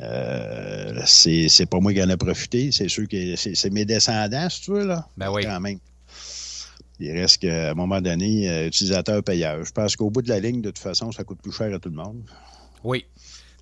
[0.00, 4.62] Euh, c'est pas moi qui en ai profité, c'est sûr que c'est mes descendants, si
[4.62, 5.06] tu veux, là.
[5.16, 5.44] Ben oui.
[5.44, 5.78] Quand même.
[7.00, 9.64] Il reste qu'à un moment donné, euh, utilisateur-payeur.
[9.64, 11.78] Je pense qu'au bout de la ligne, de toute façon, ça coûte plus cher à
[11.78, 12.22] tout le monde.
[12.84, 13.06] Oui.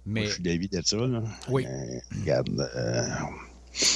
[0.05, 0.27] Mais...
[0.27, 0.97] je suis de ça.
[0.97, 1.23] Là.
[1.49, 1.67] Oui.
[2.21, 2.69] regarde.
[2.77, 3.03] Euh,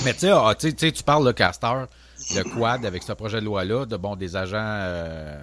[0.04, 1.86] mais ah, tu sais, tu parles de Castor,
[2.34, 5.38] de Quad, avec ce projet de loi-là, de bon, des agents,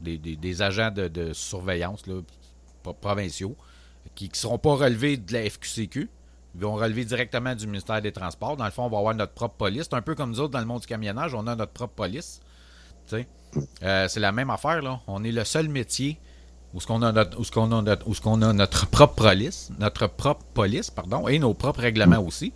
[0.00, 2.20] des, des, agents de, de surveillance là,
[3.00, 3.56] provinciaux
[4.14, 6.08] qui ne seront pas relevés de la FQCQ.
[6.54, 8.56] Ils vont relever directement du ministère des Transports.
[8.56, 9.84] Dans le fond, on va avoir notre propre police.
[9.84, 11.94] C'est un peu comme nous autres dans le monde du camionnage, on a notre propre
[11.94, 12.40] police.
[13.82, 14.82] Euh, c'est la même affaire.
[14.82, 15.00] Là.
[15.06, 16.18] On est le seul métier
[16.74, 18.86] où ce qu'on a notre, où ce qu'on a notre, où ce qu'on a notre
[18.86, 22.52] propre police, notre propre police, pardon, et nos propres règlements aussi.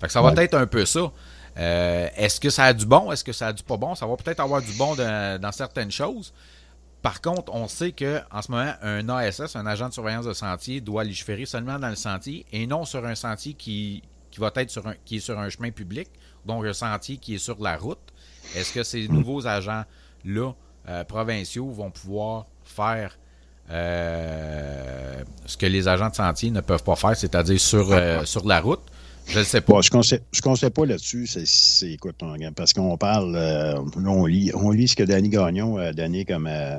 [0.00, 1.12] Fait que ça va être un peu ça.
[1.58, 3.12] Euh, est-ce que ça a du bon?
[3.12, 3.94] Est-ce que ça a du pas bon?
[3.94, 6.32] Ça va peut-être avoir du bon dans certaines choses.
[7.02, 10.80] Par contre, on sait qu'en ce moment, un ASS, un agent de surveillance de sentier,
[10.80, 14.02] doit légiférer seulement dans le sentier et non sur un sentier qui,
[14.36, 16.08] va être sur un, qui est sur un chemin public,
[16.44, 17.98] donc un sentier qui est sur la route.
[18.54, 20.54] Est-ce que ces nouveaux agents-là,
[20.88, 23.18] euh, provinciaux, vont pouvoir faire
[23.70, 28.60] ce que les agents de sentier ne peuvent pas faire, c'est-à-dire sur, euh, sur la
[28.60, 28.80] route?
[29.30, 29.80] Je ne sais pas.
[29.80, 31.26] je ne conseille, pas là-dessus.
[31.26, 32.16] C'est, écoute,
[32.56, 36.48] parce qu'on parle, euh, on, lit, on lit ce que Danny Gagnon a donné comme.
[36.50, 36.78] Euh,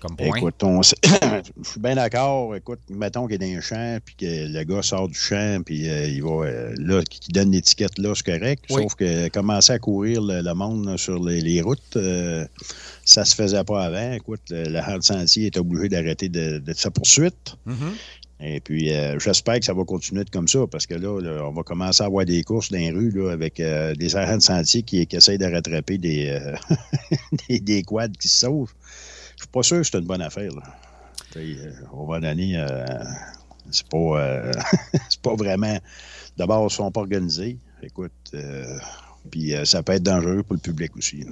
[0.00, 0.36] comme point.
[0.36, 2.54] Écoute, je suis bien d'accord.
[2.54, 5.88] Écoute, mettons qu'il est dans un champ, puis que le gars sort du champ, puis
[5.88, 6.46] euh, il va.
[6.78, 8.64] là, qu'il donne l'étiquette là, c'est correct.
[8.68, 11.98] Sauf que commencer à courir le, monde sur les, routes,
[13.04, 14.12] ça se faisait pas avant.
[14.12, 17.56] Écoute, le, le sentier est obligé d'arrêter de, sa poursuite.
[17.66, 17.92] Mm-hmm.
[18.38, 21.08] Et puis, euh, j'espère que ça va continuer comme ça, parce que là,
[21.44, 24.36] on va commencer à avoir des courses dans les rues là, avec euh, des agents
[24.36, 26.54] de sentier qui, essayent de rattraper des, euh,
[27.48, 28.74] des, des, quads qui se sauvent.
[29.36, 30.50] Je suis pas sûr que c'est une bonne affaire.
[30.52, 30.62] Là.
[31.94, 32.62] on va donner,
[33.70, 34.52] c'est pas,
[35.22, 35.78] pas vraiment.
[36.36, 37.56] D'abord, ils sont pas organisés.
[37.82, 38.12] Écoute,
[39.26, 41.24] puis euh, ça peut être dangereux pour le public aussi.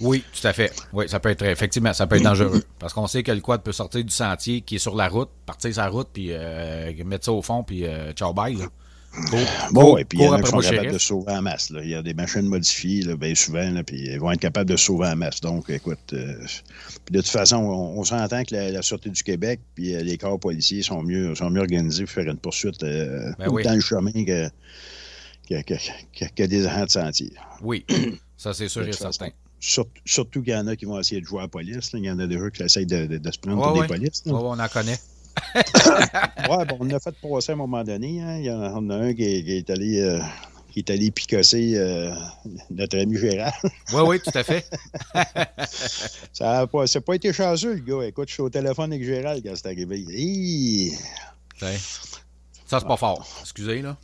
[0.00, 0.72] Oui, tout à fait.
[0.92, 2.62] Oui, ça peut être effectivement, ça peut être dangereux.
[2.78, 5.30] Parce qu'on sait que le quad peut sortir du sentier qui est sur la route,
[5.46, 8.56] partir sa route, puis euh, mettre ça au fond, puis euh, ciao bye.
[9.72, 11.72] bon, et puis il y en a qui sont capables de sauver en masse.
[11.82, 15.08] Il y a des machines modifiées, bien souvent, puis ils vont être capables de sauver
[15.08, 15.40] en masse.
[15.40, 16.36] Donc, écoute, de
[17.10, 21.34] toute façon, on, s'entend que la, Sûreté du Québec puis les corps policiers sont mieux,
[21.34, 24.50] sont mieux organisés pour faire une poursuite ben dans le chemin que
[25.48, 27.32] que, des agents de sentier.
[27.62, 27.84] Oui,
[28.36, 29.30] ça c'est sûr et certain.
[29.60, 31.90] Surtout, qu'il y en a qui vont essayer de jouer à la police.
[31.94, 34.22] Il y en a déjà qui essayent de, se prendre pour des polices.
[34.26, 34.98] on en connaît.
[35.54, 38.20] ouais, bon, on a fait passer à un moment donné.
[38.22, 38.38] Hein.
[38.38, 40.20] Il y en a, un qui, est allé euh,
[40.70, 42.12] qui est allé picosser euh,
[42.70, 43.54] notre ami Gérald.
[43.92, 44.68] oui, oui, tout à fait.
[46.32, 48.06] ça n'a pas, pas, été chanceux, le gars.
[48.06, 50.92] Écoute, je suis au téléphone avec Gérald quand c'est arrivé.
[52.66, 53.26] Ça, c'est pas fort.
[53.40, 53.96] Excusez, là.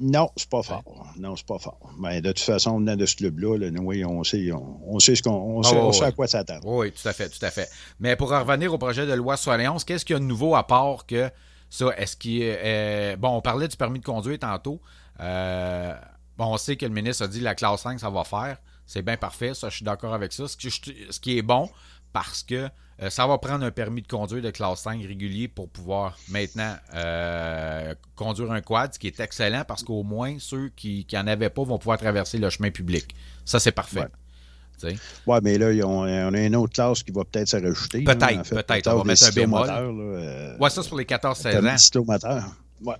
[0.00, 0.82] Non, c'est pas fort.
[1.18, 1.78] Non, c'est pas fort.
[1.98, 5.30] Mais de toute façon, venant de ce club-là, nous, on sait, on, sait, ce qu'on,
[5.30, 6.66] on sait, à quoi s'attendre.
[6.66, 7.68] Oui, tout à fait, tout à fait.
[8.00, 10.66] Mais pour revenir au projet de loi 71, qu'est-ce qu'il y a de nouveau à
[10.66, 11.30] part que
[11.70, 11.86] ça?
[11.96, 13.16] Est-ce qu'il est.
[13.16, 14.80] bon, on parlait du permis de conduire tantôt.
[15.20, 15.94] Euh,
[16.36, 18.58] bon, on sait que le ministre a dit la classe 5, ça va faire.
[18.86, 20.48] C'est bien parfait, ça, je suis d'accord avec ça.
[20.48, 21.68] Ce qui, est bon,
[22.12, 22.68] parce que
[23.00, 26.74] euh, ça va prendre un permis de conduire de classe 5 régulier pour pouvoir maintenant
[26.94, 31.50] euh, conduire un quad, ce qui est excellent parce qu'au moins ceux qui n'en avaient
[31.50, 33.14] pas vont pouvoir traverser le chemin public.
[33.44, 34.00] Ça, c'est parfait.
[35.26, 36.02] Oui, mais là, on
[36.34, 38.02] a une autre classe qui va peut-être se rajouter.
[38.02, 38.88] Peut-être, peut-être.
[38.92, 39.66] On va mettre un bémol.
[40.60, 41.76] Oui, ça, c'est pour les 14-16 ans.
[42.84, 42.94] Ouais.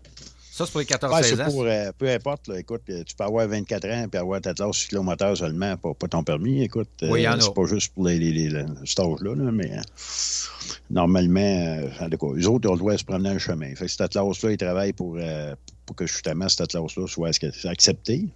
[0.58, 1.50] Ça, c'est pour les 14-16 ans.
[1.52, 5.36] Pour, euh, peu importe, écoute, tu peux avoir 24 ans et avoir ta classe cyclomoteur
[5.36, 6.64] seulement, pas, pas ton permis.
[6.64, 9.80] Écoute, oui, euh, c'est pas juste pour les, les, les, cet âge-là, mais euh,
[10.90, 13.72] normalement, en tout cas, les autres, ont le droit de se promener le chemin.
[13.76, 15.16] Fait que cette classe-là, ils travaillent pour,
[15.86, 17.30] pour que justement cette classe-là soit
[17.66, 18.26] acceptée.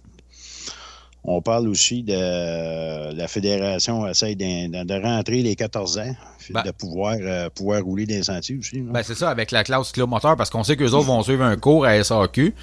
[1.25, 6.15] On parle aussi de la fédération essaie de, de, rentrer les 14 ans,
[6.49, 6.63] ben.
[6.63, 8.81] de pouvoir, euh, pouvoir rouler des sentiers aussi.
[8.81, 11.55] Ben c'est ça, avec la classe cyclomoteur, parce qu'on sait qu'eux autres vont suivre un
[11.55, 12.53] cours à SAQ,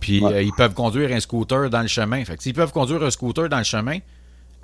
[0.00, 2.24] puis euh, ils peuvent conduire un scooter dans le chemin.
[2.24, 3.98] Fait que s'ils peuvent conduire un scooter dans le chemin,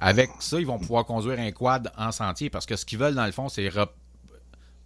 [0.01, 3.15] avec ça, ils vont pouvoir conduire un quad en sentier, parce que ce qu'ils veulent,
[3.15, 3.69] dans le fond, c'est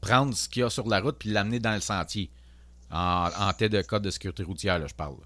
[0.02, 2.30] prendre ce qu'il y a sur la route puis l'amener dans le sentier.
[2.90, 5.16] En, en tête de code de sécurité routière, là, je parle.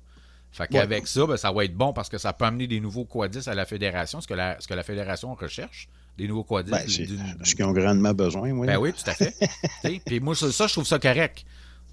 [0.52, 3.04] Fait qu'avec ça, ben, ça va être bon parce que ça peut amener des nouveaux
[3.04, 5.88] quadis à la fédération, ce que la, ce que la fédération recherche.
[6.18, 6.70] Des nouveaux quadis.
[6.70, 8.66] Ben, ce qu'ils ont grandement besoin, oui.
[8.66, 9.34] Ben oui, tout à fait.
[10.04, 11.44] Puis moi, ça, je trouve ça correct.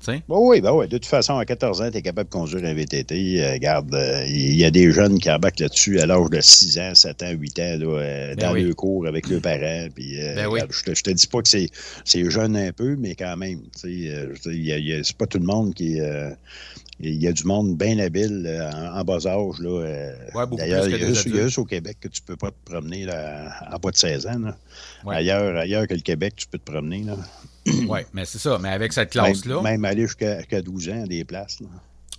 [0.08, 0.88] Ben oui, ben oui.
[0.88, 3.42] De toute façon, à 14 ans, tu es capable de conduire un VTT.
[3.42, 6.80] Euh, regarde, euh, il y a des jeunes qui embarquent là-dessus à l'âge de 6
[6.80, 9.88] ans, 7 ans, 8 ans, euh, ben dans le cours avec leurs parents.
[9.94, 13.62] Puis, je, te, te dis pas que c'est jeune un peu, mais quand même.
[13.76, 16.00] C'est pas tout le monde qui
[17.00, 19.60] il y a du monde bien habile euh, en, bas âge.
[19.60, 19.70] Là.
[19.70, 20.14] Euh,
[20.52, 23.52] d'ailleurs, il y a juste au Québec que tu ne peux pas te promener là,
[23.72, 24.54] en bas de 16 ans.
[25.08, 27.06] Ailleurs, ailleurs que le Québec, tu peux te promener.
[27.66, 28.58] oui, mais c'est ça.
[28.60, 29.62] Mais avec cette classe-là.
[29.62, 31.60] Même, aller jusqu'à 12 ans, des places.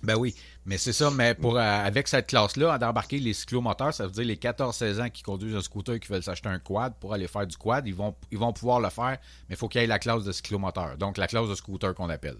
[0.03, 0.33] Ben oui,
[0.65, 4.25] mais c'est ça, mais pour euh, avec cette classe-là, d'embarquer les cyclomoteurs, ça veut dire
[4.25, 7.27] les 14-16 ans qui conduisent un scooter et qui veulent s'acheter un quad pour aller
[7.27, 9.83] faire du quad, ils vont, ils vont pouvoir le faire, mais il faut qu'il y
[9.83, 12.37] ait la classe de cyclomoteur, donc la classe de scooter qu'on appelle.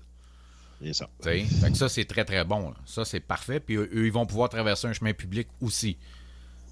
[0.84, 1.08] C'est ça.
[1.74, 2.74] ça, c'est très, très bon.
[2.86, 3.60] Ça, c'est parfait.
[3.60, 5.98] Puis eux, ils vont pouvoir traverser un chemin public aussi.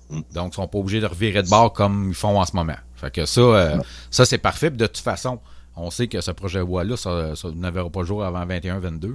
[0.10, 0.22] Mm.
[0.34, 2.78] Donc, ils sont pas obligés de revirer de bord comme ils font en ce moment.
[2.96, 3.78] Fait que ça, euh,
[4.10, 4.70] ça c'est parfait.
[4.70, 5.40] Puis de toute façon,
[5.76, 9.14] on sait que ce projet de loi-là, ça, ça ne verra pas jour avant 21-22.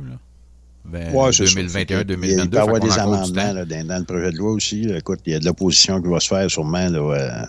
[0.84, 2.42] 2021, 2022.
[2.42, 4.86] Il peut y avoir des amendements là, dans, le projet de loi aussi.
[4.90, 7.46] Écoute, il y a de l'opposition qui va se faire sûrement là, euh,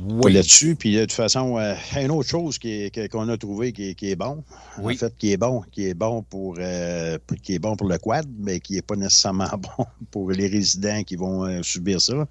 [0.00, 0.32] oui.
[0.32, 0.76] là-dessus.
[0.76, 4.44] Puis de toute façon, euh, une autre chose qu'on a trouvé qui, est bon,
[4.76, 7.98] en fait, qui est bon, qui est bon pour, euh, qui est bon pour le
[7.98, 12.26] quad, mais qui n'est pas nécessairement bon pour les résidents qui vont euh, subir ça.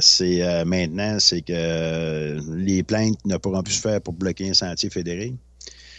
[0.00, 4.90] c'est maintenant, c'est que les plaintes ne pourront plus se faire pour bloquer un sentier
[4.90, 5.34] fédéré.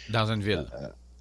[0.09, 0.65] Dans une ville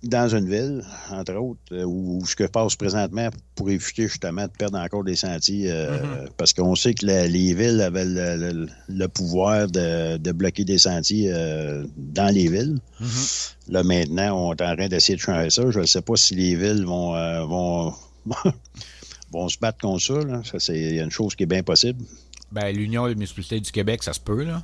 [0.04, 4.42] dans une ville, entre autres, euh, où, ce que je passe présentement pour éviter justement
[4.42, 6.28] de perdre encore des sentiers, euh, mm-hmm.
[6.36, 12.32] parce qu'on sait que les villes avaient le, pouvoir de, bloquer des sentiers euh, dans
[12.32, 12.78] les villes.
[13.00, 13.54] Mm-hmm.
[13.68, 15.70] Là, maintenant, on est en train d'essayer de changer ça.
[15.70, 17.12] Je ne sais pas si les villes vont,
[17.46, 17.94] vont,
[19.32, 20.20] vont se battre contre ça.
[20.44, 22.04] Ça, c'est une chose qui est bien possible.
[22.52, 24.62] Ben, L'Union des municipalités du Québec, ça se peut, là.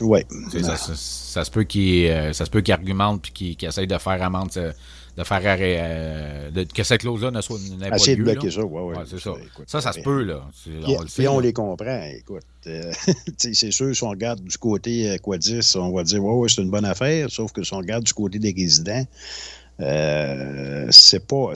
[0.00, 0.20] Oui.
[0.86, 4.50] Ça, se peut qu'il euh, ça qu'il argumente puis qu'il essaye de faire amende
[5.16, 8.60] de faire euh, que cette clause-là ne soit pas de bloquer ça,
[9.18, 9.32] ça.
[9.66, 10.42] ça, ça se peut, là.
[10.86, 12.44] On puis, on les comprend, écoute.
[12.66, 12.92] Euh,
[13.38, 16.60] c'est sûr, si on regarde du côté euh, Quadis, on va dire, oui, oui, c'est
[16.60, 19.06] une bonne affaire, sauf que si on regarde du côté des résidents,
[20.90, 21.52] c'est pas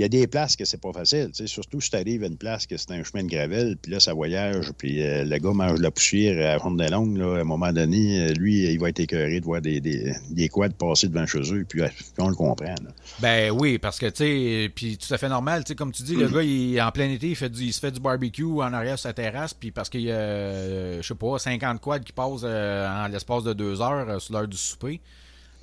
[0.00, 1.28] il y a des places que c'est pas facile.
[1.44, 4.00] Surtout si tu arrives à une place que c'est un chemin de gravel, puis là,
[4.00, 7.18] ça voyage, puis euh, le gars mange de la poussière à ronde de longue.
[7.18, 10.14] Là, à un moment donné, euh, lui, il va être écœuré de voir des, des,
[10.30, 11.82] des quads passer devant chez eux, puis,
[12.16, 12.74] on le comprend.
[13.18, 16.02] Ben oui, parce que, tu sais, puis tout à fait normal, tu sais, comme tu
[16.02, 18.44] dis, le gars, il, en plein été, il, fait du, il se fait du barbecue
[18.44, 21.78] en arrière sur sa terrasse, puis parce qu'il y a, euh, je sais pas, 50
[21.78, 25.02] quads qui passent en l'espace de deux heures sur l'heure du souper.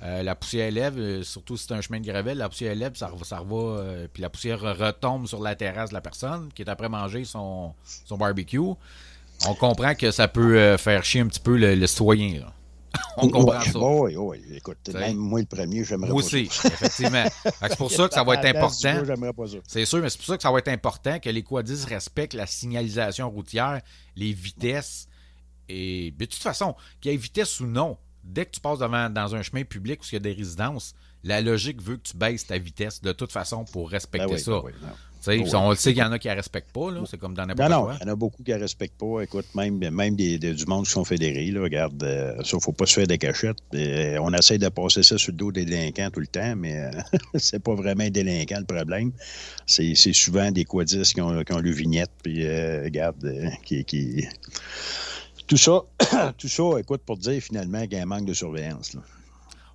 [0.02, 2.92] Euh, la poussière lève, euh, surtout si c'est un chemin de gravel, la poussière lève,
[2.94, 6.62] ça, ça va, euh, puis la poussière retombe sur la terrasse de la personne qui
[6.62, 8.58] est après manger son, son barbecue.
[8.58, 12.44] On comprend que ça peut faire chier un petit peu le, citoyen.
[13.18, 13.78] On comprend ça.
[13.78, 17.24] Oui, oui, écoute, même moi le premier, j'aimerais pas aussi, effectivement.
[17.60, 19.02] c'est pour ça que ça va être important.
[19.66, 22.34] C'est sûr, mais c'est pour ça que ça va être important que les quadis respectent
[22.34, 23.80] la signalisation routière,
[24.16, 25.06] les vitesses.
[25.68, 29.10] Et de toute façon, qu'il y ait vitesse ou non, dès que tu passes devant,
[29.10, 32.16] dans un chemin public où il y a des résidences, la logique veut que tu
[32.16, 34.62] baisses ta vitesse de toute façon pour respecter ben ça.
[35.26, 37.44] Ben on le sait qu'il y en a qui ne respectent pas, c'est comme dans
[37.44, 37.70] n'importe.
[37.70, 39.20] Non, il y en a beaucoup qui ne respectent pas.
[39.22, 42.60] Écoute, même, même des, du monde qui sont fédérés, là, regarde, euh, ça, il ne
[42.60, 43.58] faut pas se faire des cachettes.
[43.74, 46.78] Euh, on essaie de passer ça sur le dos des délinquants tout le temps, mais
[46.78, 46.90] euh,
[47.34, 49.12] c'est pas vraiment un délinquant le problème.
[49.66, 53.18] C'est souvent des quadistes qui ont, qui ont le vignette, puis regarde,
[53.64, 54.26] qui, qui...
[55.48, 55.82] Tout ça,
[56.38, 58.94] tout ça, écoute, pour dire finalement qu'il y a un manque de surveillance.
[58.94, 59.00] Là.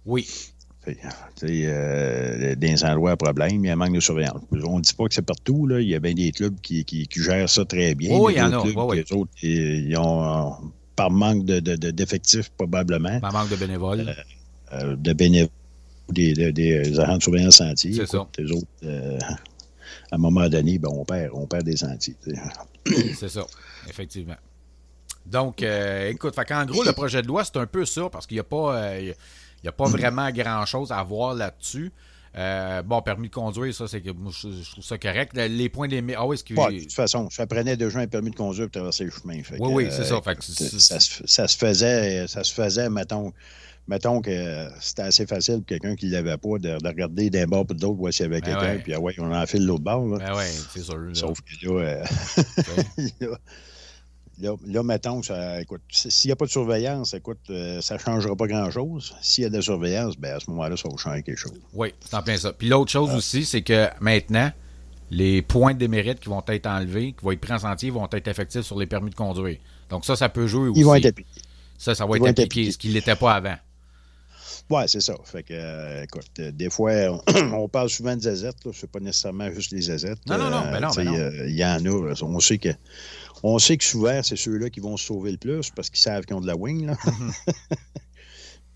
[0.06, 0.28] Oui,
[1.44, 4.42] euh, des endroits à problème, il y a un manque de surveillance.
[4.52, 5.66] On ne dit pas que c'est partout.
[5.66, 5.82] Là.
[5.82, 8.18] Il y a bien des clubs qui, qui, gèrent ça très bien.
[8.18, 8.96] Oui, il y en a.
[8.96, 10.54] Les autres, ils ont,
[10.96, 13.20] par manque d'effectifs, de, probablement.
[13.20, 14.02] Par manque de bénévoles.
[14.02, 14.14] Euh,
[14.74, 15.50] euh, de bénévoles,
[16.10, 17.94] des, des, agents de surveillance sentiers.
[17.94, 18.28] C'est ça.
[18.38, 19.18] Les autres, euh,
[20.12, 22.16] à un moment donné, ben, on, perd, on perd des sentiers.
[23.16, 23.46] c'est ça,
[23.88, 24.36] effectivement.
[25.26, 28.42] Donc, écoute, en gros, le projet de loi, c'est un peu ça, parce qu'il n'y
[28.42, 29.00] a pas.
[29.00, 31.94] Il n'y a pas vraiment grand-chose à voir là-dessus.
[32.36, 35.34] Euh, bon, permis de conduire, ça, c'est que je, trouve ça correct.
[35.36, 36.04] Les points des.
[36.18, 36.60] Ah oui, excusez.
[36.60, 39.42] Ouais, de toute façon, ça prenait déjà un permis de conduire pour traverser le chemin.
[39.60, 40.20] oui, oui, c'est ça.
[41.26, 43.32] ça, se faisait, ça se faisait, mettons,
[43.88, 47.68] mettons que c'était assez facile pour quelqu'un qui ne l'avait pas de, regarder d'un bord
[47.68, 49.66] pour l'autre, voir s'il y avait ben quelqu'un, puis ah ouais, on en fait de
[49.66, 50.08] l'autre bord.
[50.08, 50.18] Là.
[50.18, 51.10] Ben oui, c'est sûr.
[51.14, 52.04] Sauf que là, euh,
[53.22, 53.28] Là,
[54.40, 58.48] mettons, ça, écoute, s'il n'y a pas de surveillance, écoute, euh, ça ne changera pas
[58.48, 59.16] grand-chose.
[59.22, 61.60] S'il y a de la surveillance, ben à ce moment-là, ça va changer quelque chose.
[61.74, 62.54] Oui, c'est en plein ça.
[62.54, 63.18] Puis l'autre chose ah.
[63.18, 64.52] aussi, c'est que maintenant,
[65.12, 68.08] les points de démérite qui vont être enlevés, qui vont être pris en sentier, vont
[68.12, 69.58] être effectifs sur les permis de conduire.
[69.90, 70.80] Donc ça, ça peut jouer aussi.
[70.80, 71.42] Ils vont être appliqués.
[71.78, 73.56] Ça, ça va être appliqué, ce qui ne l'était pas avant.
[74.70, 75.16] Oui, c'est ça.
[75.26, 77.22] Fait que, euh, écoute, euh, des fois,
[77.54, 80.16] on, parle souvent de ZZ, c'est pas nécessairement juste les ZZ.
[80.26, 82.70] Non, non, non, mais ben non, ben Il y en a, on sait que
[83.44, 86.24] on sait que souvent, c'est ceux-là qui vont se sauver le plus parce qu'ils savent
[86.24, 86.86] qu'ils ont de la wing.
[86.86, 86.98] Là.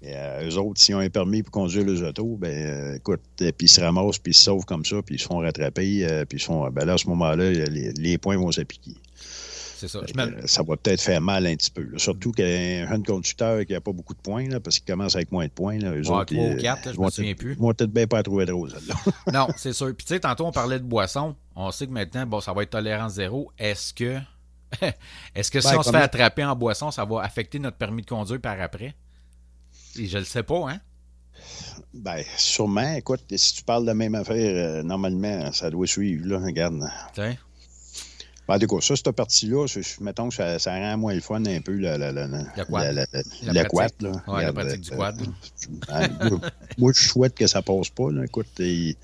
[0.02, 3.22] Et, euh, eux autres, s'ils ont un permis pour conduire les autos, ben euh, écoute,
[3.42, 5.40] euh, puis ils se ramassent, puis ils se sauvent comme ça, puis ils se font
[5.40, 8.94] rattraper, puis ils sont, ben là, à ce moment-là, les, points vont s'appliquer.
[9.80, 10.00] C'est ça.
[10.46, 11.86] ça va peut-être faire mal un petit peu.
[11.98, 15.32] Surtout qu'un jeune conducteur qui n'a pas beaucoup de points, là, parce qu'il commence avec
[15.32, 15.78] moins de points.
[15.78, 17.54] Là, eux autres, 3 ou 4, je me souviens plus.
[17.54, 18.96] Ils vont peut-être bien pas trouver drôle, là
[19.34, 19.96] non, c'est sûr.
[19.96, 21.36] Puis tu sais, tantôt, on parlait de boisson.
[21.56, 23.52] On sait que maintenant, bon, ça va être tolérance zéro.
[23.60, 24.20] Est-ce que
[25.36, 28.02] Est-ce que si ben, on se fait attraper en boisson, ça va affecter notre permis
[28.02, 28.96] de conduire par après?
[29.98, 30.80] Et je le sais pas, hein?
[31.94, 32.94] Ben, sûrement.
[32.94, 36.40] Écoute, si tu parles de la même affaire, euh, normalement, ça doit suivre, là.
[36.40, 36.90] Regarde.
[37.14, 37.36] Tiens.
[38.48, 39.66] Ben, du coup, ça, cette partie-là,
[40.00, 43.08] mettons que ça, ça, rend moins le fun un peu la, la, la, la quad.
[43.44, 44.12] La, quad, là.
[44.28, 45.18] Ouais, la pratique du quad.
[45.90, 46.40] Ben,
[46.78, 48.10] moi, je souhaite que ça passe pas.
[48.10, 48.24] Là.
[48.24, 48.96] Écoute, il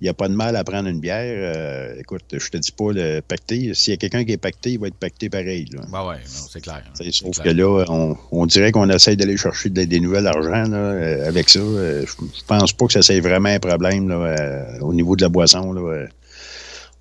[0.00, 1.54] n'y a pas de mal à prendre une bière.
[1.56, 3.74] Euh, écoute, je te dis pas le pacté.
[3.74, 5.66] S'il y a quelqu'un qui est pacté, il va être pacté pareil.
[5.72, 5.80] Là.
[5.90, 6.84] Ben ouais, c'est clair.
[7.10, 10.76] sauf que là, on, on dirait qu'on essaye d'aller chercher des, des nouvelles argent là,
[10.76, 11.58] euh, avec ça.
[11.58, 15.28] Euh, je pense pas que ça c'est vraiment un problème là, au niveau de la
[15.28, 15.72] boisson.
[15.72, 16.06] Là,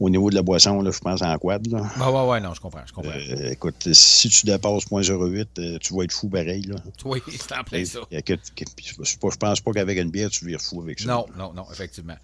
[0.01, 1.67] au niveau de la boisson, là, je pense en quad.
[1.67, 1.83] Là.
[1.99, 2.81] Ah ouais, ouais, non, je comprends.
[2.87, 3.11] Je comprends.
[3.11, 6.63] Euh, écoute, si tu dépasses 0.08, euh, tu vas être fou pareil.
[6.63, 6.77] Là.
[7.05, 7.99] Oui, c'est en plein ça.
[8.09, 11.05] je pense pas qu'avec une bière, tu vires fou avec ça.
[11.05, 12.15] Non, non, non, effectivement.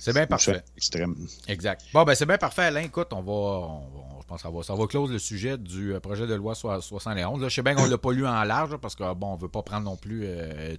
[0.00, 0.62] C'est bien parfait.
[0.78, 1.14] Extrême.
[1.46, 1.82] Exact.
[1.92, 2.80] Bon, ben c'est bien parfait, Alain.
[2.80, 3.80] Écoute, on va,
[4.22, 6.54] je pense que ça va, ça va close le sujet du euh, projet de loi
[6.54, 7.42] 71.
[7.42, 9.36] Là, je sais bien qu'on ne l'a pas lu en large parce que bon, on
[9.36, 10.26] ne veut pas prendre non plus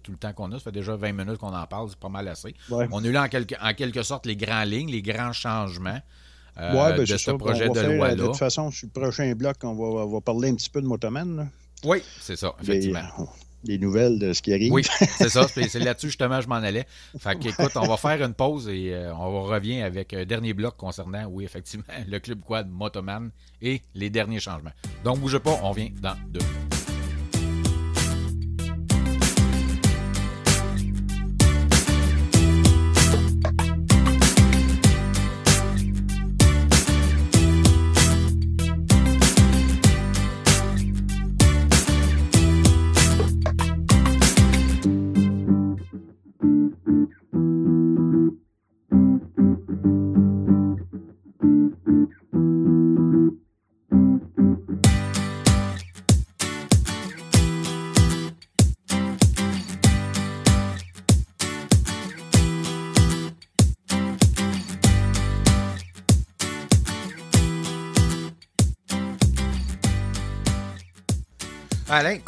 [0.01, 0.55] tout le temps qu'on a.
[0.55, 2.55] Ça fait déjà 20 minutes qu'on en parle, c'est pas mal assez.
[2.71, 6.01] On a lu en quelque, en quelque sorte les grands lignes, les grands changements.
[6.59, 8.15] Euh, ouais, ben, de ce projet de loi-là.
[8.15, 10.81] De toute façon, sur le prochain bloc, on va, on va parler un petit peu
[10.81, 11.49] de Motoman.
[11.83, 13.01] Oui, c'est ça, effectivement.
[13.63, 14.73] Les, nouvelles de ce qui arrive.
[14.73, 14.83] Oui,
[15.17, 15.47] c'est ça.
[15.47, 16.85] C'est là-dessus, justement, je m'en allais.
[17.19, 20.77] Fait qu'écoute, on va faire une pause et euh, on revient avec un dernier bloc
[20.77, 23.29] concernant, oui, effectivement, le Club Quad Motoman
[23.61, 24.71] et les derniers changements.
[25.03, 26.80] Donc, bougez pas, on vient dans deux Alain,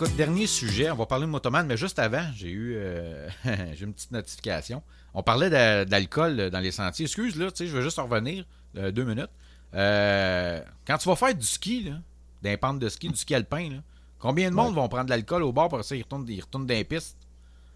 [0.03, 3.29] écoute, dernier sujet, on va parler de Motoman, mais juste avant, j'ai eu euh,
[3.73, 4.83] j'ai une petite notification.
[5.13, 5.49] On parlait
[5.85, 7.05] d'alcool dans les sentiers.
[7.05, 8.45] Excuse, là, tu sais, je veux juste revenir
[8.75, 9.29] euh, deux minutes.
[9.73, 12.01] Euh, quand tu vas faire du ski, là,
[12.41, 13.77] d'un pente de ski, du ski alpin, là,
[14.19, 16.67] combien de monde vont prendre de l'alcool au bord pour ça, ils retournent, ils retournent
[16.67, 17.17] dans les pistes?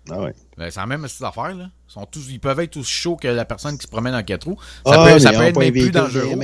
[0.09, 0.33] Ah ouais.
[0.57, 1.55] Ben, c'est la même affaire.
[1.55, 1.69] Là.
[1.89, 4.23] Ils, sont tous, ils peuvent être aussi chauds que la personne qui se promène en
[4.23, 4.59] quatre roues.
[4.85, 6.35] Ça ah, peut, ça peut être même plus dangereux.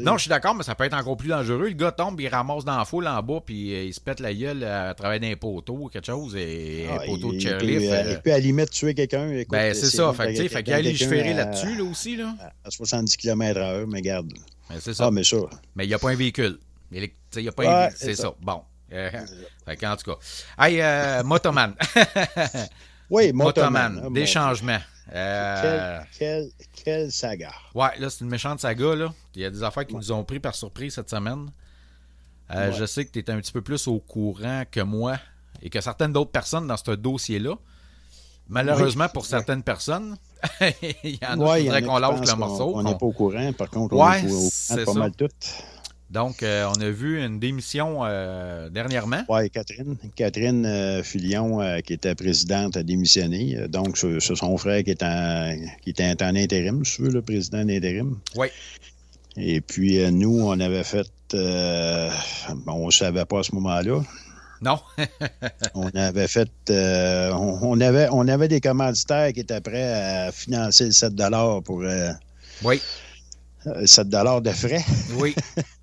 [0.00, 1.68] non, je suis d'accord, mais ça peut être encore plus dangereux.
[1.68, 4.20] Le gars tombe, il ramasse dans la foule en bas, puis euh, il se pète
[4.20, 6.36] la gueule à travers des poteaux ou quelque chose.
[6.36, 7.82] Et ah, un poteau de chairlift.
[7.82, 9.42] Il, euh, peut à la limite tuer quelqu'un.
[9.48, 10.12] Ben, c'est ça.
[10.12, 12.16] Fait, fait, fait qu'il y a légiférer là-dessus là aussi.
[12.16, 12.34] Là.
[12.64, 14.32] À 70 km/h, mais garde.
[14.68, 15.06] Ben, c'est ça.
[15.06, 15.36] Ah, mais ça.
[15.74, 16.58] Mais il n'y a pas un véhicule.
[16.92, 17.00] Il
[17.36, 17.98] n'y a pas un véhicule.
[17.98, 18.34] C'est ça.
[18.40, 18.62] Bon.
[18.92, 19.10] Euh,
[19.66, 20.18] fait en tout cas.
[20.58, 21.74] Hey, euh, Motoman.
[23.10, 24.12] Oui, Motoman.
[24.12, 24.80] Des changements.
[25.12, 26.00] Euh...
[26.18, 26.48] Quelle,
[26.84, 27.52] quelle, saga.
[27.74, 28.94] Ouais, là, c'est une méchante saga.
[28.94, 29.14] Là.
[29.34, 31.50] Il y a des affaires qui nous ont pris par surprise cette semaine.
[32.50, 35.18] Euh, je sais que tu es un petit peu plus au courant que moi
[35.62, 37.54] et que certaines d'autres personnes dans ce dossier-là.
[38.48, 40.16] Malheureusement, pour certaines personnes,
[40.82, 42.72] il y en a qui voudraient qu'on lâche le morceau.
[42.74, 45.28] On n'est pas au courant, par contre, on est au courant pas mal tout.
[46.14, 49.24] Donc, euh, on a vu une démission euh, dernièrement.
[49.28, 49.96] Oui, Catherine.
[50.14, 53.66] Catherine euh, Filion, qui était présidente, a démissionné.
[53.68, 57.20] Donc, c'est son frère qui est en, qui était en intérim, si tu veux, le
[57.20, 58.16] président d'intérim.
[58.36, 58.46] Oui.
[59.36, 61.10] Et puis, nous, on avait fait.
[61.32, 64.00] bon, on ne savait pas à ce moment-là.
[64.62, 64.78] Non.
[65.74, 66.48] on avait fait.
[66.70, 71.12] On, avait, on avait des commanditaires qui étaient prêts à financer le 7
[71.64, 71.82] pour.
[72.62, 72.80] oui.
[73.84, 74.84] 7 de frais.
[75.18, 75.34] Oui.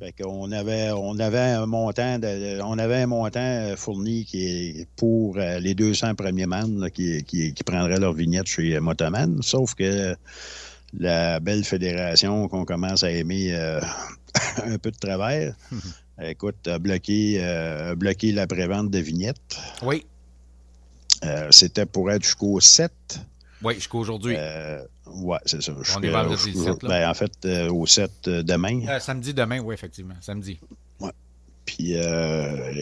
[0.00, 2.18] Fait qu'on avait, on avait un montant,
[2.64, 7.22] on avait un montant euh, fourni qui est pour euh, les 200 premiers membres qui,
[7.22, 9.42] qui, prendraient leur vignette chez Motoman.
[9.42, 10.16] Sauf que
[10.98, 13.78] la belle fédération qu'on commence à aimer euh,
[14.64, 15.54] un peu de travers,
[16.22, 17.38] écoute, a bloqué,
[17.94, 19.58] bloqué la prévente de vignettes.
[19.82, 20.06] Oui.
[21.50, 22.90] C'était pour être jusqu'au 7.
[23.62, 24.36] Oui, jusqu'aujourd'hui.
[25.14, 25.72] Oui, c'est ça.
[25.96, 26.80] On est vendredi 7.
[26.82, 28.86] Ben, en fait, euh, au 7 euh, demain.
[28.88, 30.14] Euh, samedi demain, oui, effectivement.
[30.20, 30.58] Samedi.
[31.00, 31.10] Oui.
[31.64, 31.94] Puis,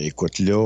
[0.04, 0.56] écoute, là,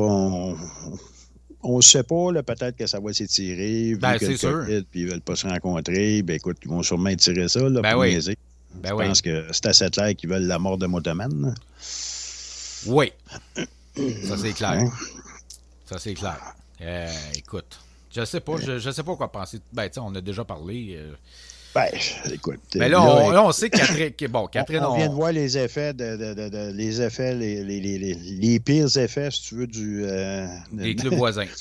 [1.62, 3.94] on ne sait pas, peut-être que ça va s'étirer.
[3.96, 4.64] Ben, c'est sûr.
[4.90, 6.22] Puis ils ne veulent pas se rencontrer.
[6.22, 8.18] Ben, écoute, ils vont sûrement étirer ça là, ben pour oui.
[8.74, 11.54] Ben Je pense que c'est assez clair qu'ils veulent la mort de Motoman.
[12.86, 13.12] Oui.
[14.24, 14.70] Ça, c'est clair.
[14.70, 14.90] Hein?
[15.86, 16.38] Ça, c'est clair.
[17.36, 17.78] écoute.
[18.14, 19.60] Je sais pas, je, je sais pas quoi penser.
[19.72, 20.96] Ben, tu sais, on a déjà parlé.
[20.98, 21.14] Euh...
[21.74, 21.88] Ben,
[22.30, 22.60] écoute.
[22.74, 24.12] Mais là, on, là, on sait que Catherine.
[24.30, 27.34] Bon, Catherine, on, on, vient de voir les effets, de, de, de, de les effets,
[27.34, 30.02] les, les, les, les, pires effets, si tu veux, du.
[30.04, 31.46] Euh, des clubs voisins.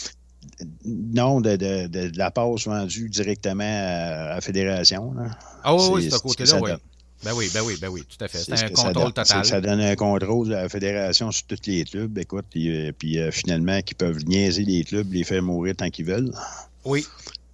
[0.85, 5.13] Non, de, la passe vendue directement à, la fédération.
[5.13, 5.31] Là.
[5.63, 6.71] Ah oui, oui, c'est à côté-là, oui.
[7.23, 8.39] Ben oui, ben oui, ben oui, tout à fait.
[8.39, 9.45] C'est un contrôle total.
[9.45, 13.19] Ça donne un contrôle de la fédération sur tous les clubs, écoute, puis, euh, puis
[13.19, 16.31] euh, finalement, qui peuvent niaiser les clubs, les faire mourir tant qu'ils veulent.
[16.83, 17.05] Oui.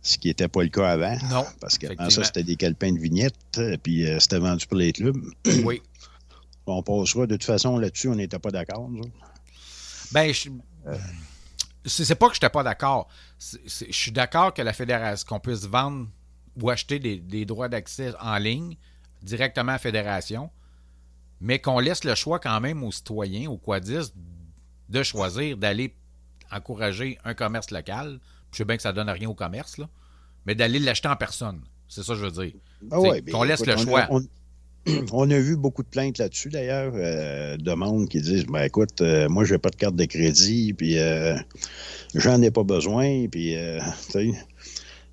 [0.08, 1.18] Ce qui n'était pas le cas avant.
[1.30, 1.46] Non.
[1.60, 5.18] Parce qu'avant ça, c'était des calepins de vignettes, puis euh, c'était vendu pour les clubs.
[5.66, 5.82] Oui.
[6.66, 7.28] On passera.
[7.28, 9.04] De toute façon, là-dessus, on n'était pas d'accord, nous
[10.12, 10.50] Ben, je...
[11.86, 13.10] c'est pas que je n'étais pas d'accord.
[13.40, 16.08] Je suis d'accord que la fédération, qu'on puisse vendre
[16.62, 18.76] ou acheter des, des droits d'accès en ligne
[19.22, 20.50] directement à la fédération,
[21.42, 24.14] mais qu'on laisse le choix quand même aux citoyens, aux quadistes,
[24.90, 25.94] de choisir d'aller
[26.52, 28.20] encourager un commerce local.
[28.52, 29.88] Je sais bien que ça ne donne rien au commerce, là,
[30.46, 31.62] mais d'aller l'acheter en personne.
[31.88, 32.54] C'est ça que je veux dire.
[32.92, 34.08] Ah ouais, qu'on laisse le choix.
[35.12, 39.02] On, a vu beaucoup de plaintes là-dessus, d'ailleurs, euh, de monde qui disent ben écoute,
[39.02, 41.36] euh, moi, je n'ai pas de carte de crédit, puis euh,
[42.16, 43.58] j'en ai pas besoin, puis,
[44.12, 44.32] tu sais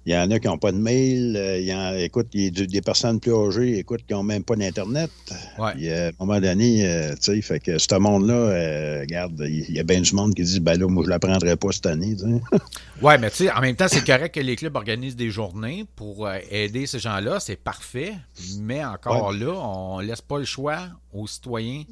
[0.07, 1.36] il y en a qui n'ont pas de mail.
[1.36, 4.22] Euh, il y en, écoute, il y a des personnes plus âgées, écoute, qui n'ont
[4.22, 5.11] même pas d'Internet.
[5.59, 5.90] Ouais.
[5.90, 9.80] à un moment donné, euh, tu sais, fait que ce monde-là, euh, regarde, il y
[9.80, 11.86] a bien du monde qui dit, ben là, moi, je ne la prendrai pas cette
[11.86, 12.16] année.
[13.02, 15.86] oui, mais tu sais, en même temps, c'est correct que les clubs organisent des journées
[15.96, 17.40] pour aider ces gens-là.
[17.40, 18.12] C'est parfait.
[18.59, 20.80] Mais encore là, on laisse pas le choix
[21.12, 21.84] aux citoyens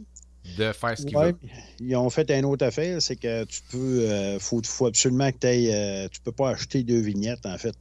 [0.58, 1.36] de faire ce qu'ils veulent.
[1.80, 5.38] Ils ont fait une autre affaire, c'est que tu peux, euh, faut, faut, absolument que
[5.38, 7.74] tu ailles, euh, tu peux pas acheter deux vignettes, en fait.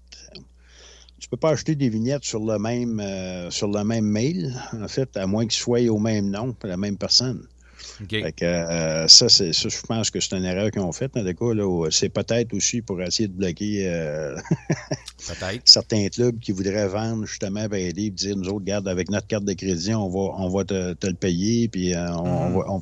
[1.22, 4.88] Tu peux pas acheter des vignettes sur le même, euh, sur le même mail, en
[4.90, 7.48] fait, à moins qu'ils soient au même nom, la même personne.
[8.42, 11.12] Euh, ça, c'est, je pense que c'est une erreur qu'ils ont faite.
[11.92, 14.36] c'est peut-être aussi pour essayer de bloquer euh,
[15.66, 19.28] certains clubs qui voudraient vendre justement pour aider et dire nous autres, garde, avec notre
[19.28, 22.82] carte de crédit, on va, on va te, le payer, puis euh, on, mm-hmm.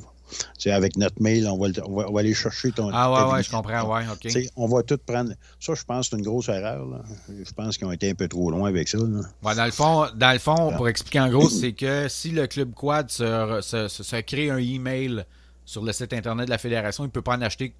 [0.58, 2.90] c'est avec notre mail, on va, on va, aller chercher ton.
[2.92, 4.32] Ah, ouais, ouais, je comprends, ouais, OK.
[4.56, 5.32] on va tout prendre.
[5.58, 6.86] Ça, je pense que c'est une grosse erreur.
[6.86, 7.02] Là.
[7.28, 8.98] Je pense qu'ils ont été un peu trop loin avec ça.
[8.98, 12.46] Ouais, dans le fond, dans le fond pour expliquer en gros, c'est que si le
[12.46, 15.24] Club Quad se, se, se, crée un email
[15.64, 17.74] sur le site Internet de la Fédération, il ne peut pas en acheter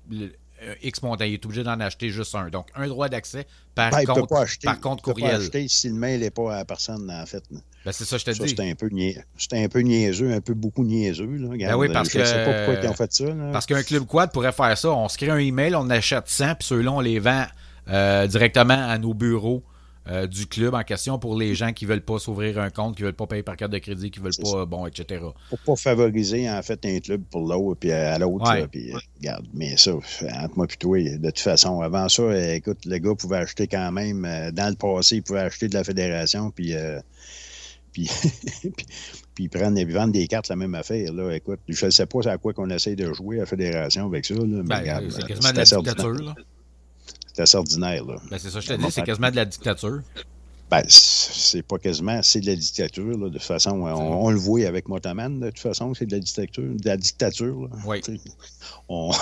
[0.82, 1.24] X montant.
[1.24, 2.48] Il est obligé d'en acheter juste un.
[2.50, 5.28] Donc, un droit d'accès par, ben, compte, acheter, par compte courriel.
[5.28, 7.42] Il peut pas acheter si le mail n'est pas à la personne, en fait.
[7.50, 8.48] Ben, c'est ça, je te dis.
[8.48, 11.36] C'était un, peu un peu niaiseux, un peu beaucoup niaiseux.
[11.36, 11.48] Là.
[11.56, 12.24] ben oui, parce je que.
[12.24, 13.24] sais pas pourquoi ils ont fait ça.
[13.52, 14.90] Parce qu'un club quad pourrait faire ça.
[14.90, 17.44] On se crée un email, on achète 100, puis ceux-là, on les vend
[17.88, 19.64] euh, directement à nos bureaux
[20.08, 22.96] euh, du club en question pour les gens qui ne veulent pas s'ouvrir un compte,
[22.96, 25.22] qui ne veulent pas payer par carte de crédit, qui ne veulent pas, bon, etc.
[25.50, 29.76] Pour pas favoriser, en fait, un club pour l'autre, puis à l'autre, puis regarde, mais
[29.76, 33.66] ça, entre moi et toi, de toute façon, avant ça, écoute, le gars pouvait acheter
[33.66, 36.74] quand même, euh, dans le passé, il pouvait acheter de la fédération, puis...
[37.92, 38.08] puis,
[39.34, 41.12] puis, prendre et vendre des cartes, la même affaire.
[41.12, 41.34] Là.
[41.34, 44.24] Écoute, je ne sais pas à quoi qu'on essaie de jouer à la fédération avec
[44.24, 44.34] ça.
[44.34, 46.12] Là, mais ben, c'est quasiment de la dictature.
[46.12, 46.34] Là.
[47.32, 48.04] C'est assez ordinaire.
[48.04, 48.16] Là.
[48.30, 50.00] Ben, c'est ça, je te dis, c'est quasiment de la dictature.
[50.70, 53.18] Ben, c'est pas quasiment, c'est de la dictature.
[53.18, 56.20] Là, de toute façon, on, le voit avec Motaman, de toute façon, c'est de la
[56.20, 56.62] dictature.
[56.62, 58.00] De la dictature oui.
[58.88, 59.12] On,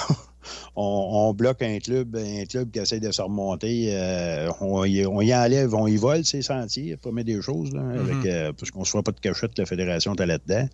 [0.77, 3.91] on, bloque un club, un club qui essaie de se remonter.
[3.93, 7.83] Euh, on, y, on, y, enlève, on y vole ses sentiers, pas des choses, là,
[7.83, 8.27] avec, mm-hmm.
[8.27, 10.69] euh, parce qu'on ne soit pas de cachette, la fédération est là-dedans.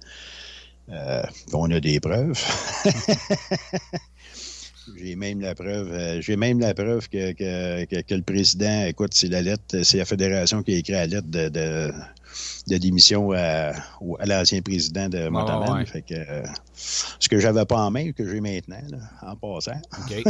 [0.90, 1.22] Euh,
[1.52, 2.40] on a des preuves.
[4.96, 5.92] J'ai même la preuve.
[5.92, 10.04] Euh, j'ai même la preuve que, que, le président, écoute, c'est la lettre, c'est la
[10.04, 11.92] fédération qui a écrit la lettre de, de,
[12.68, 13.72] de démission à,
[14.18, 15.84] à l'ancien président de Montana.
[15.86, 16.14] Fait que
[16.74, 18.82] ce que j'avais pas en main, que j'ai maintenant,
[19.22, 19.80] en passant.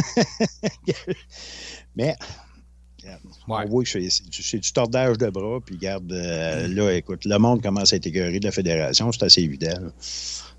[1.96, 2.16] Mais
[3.48, 7.62] on voit que c'est du tordage de bras, puis garde, euh, là, écoute, le monde
[7.62, 9.92] commence à être écœuré de la fédération, c'est assez évident.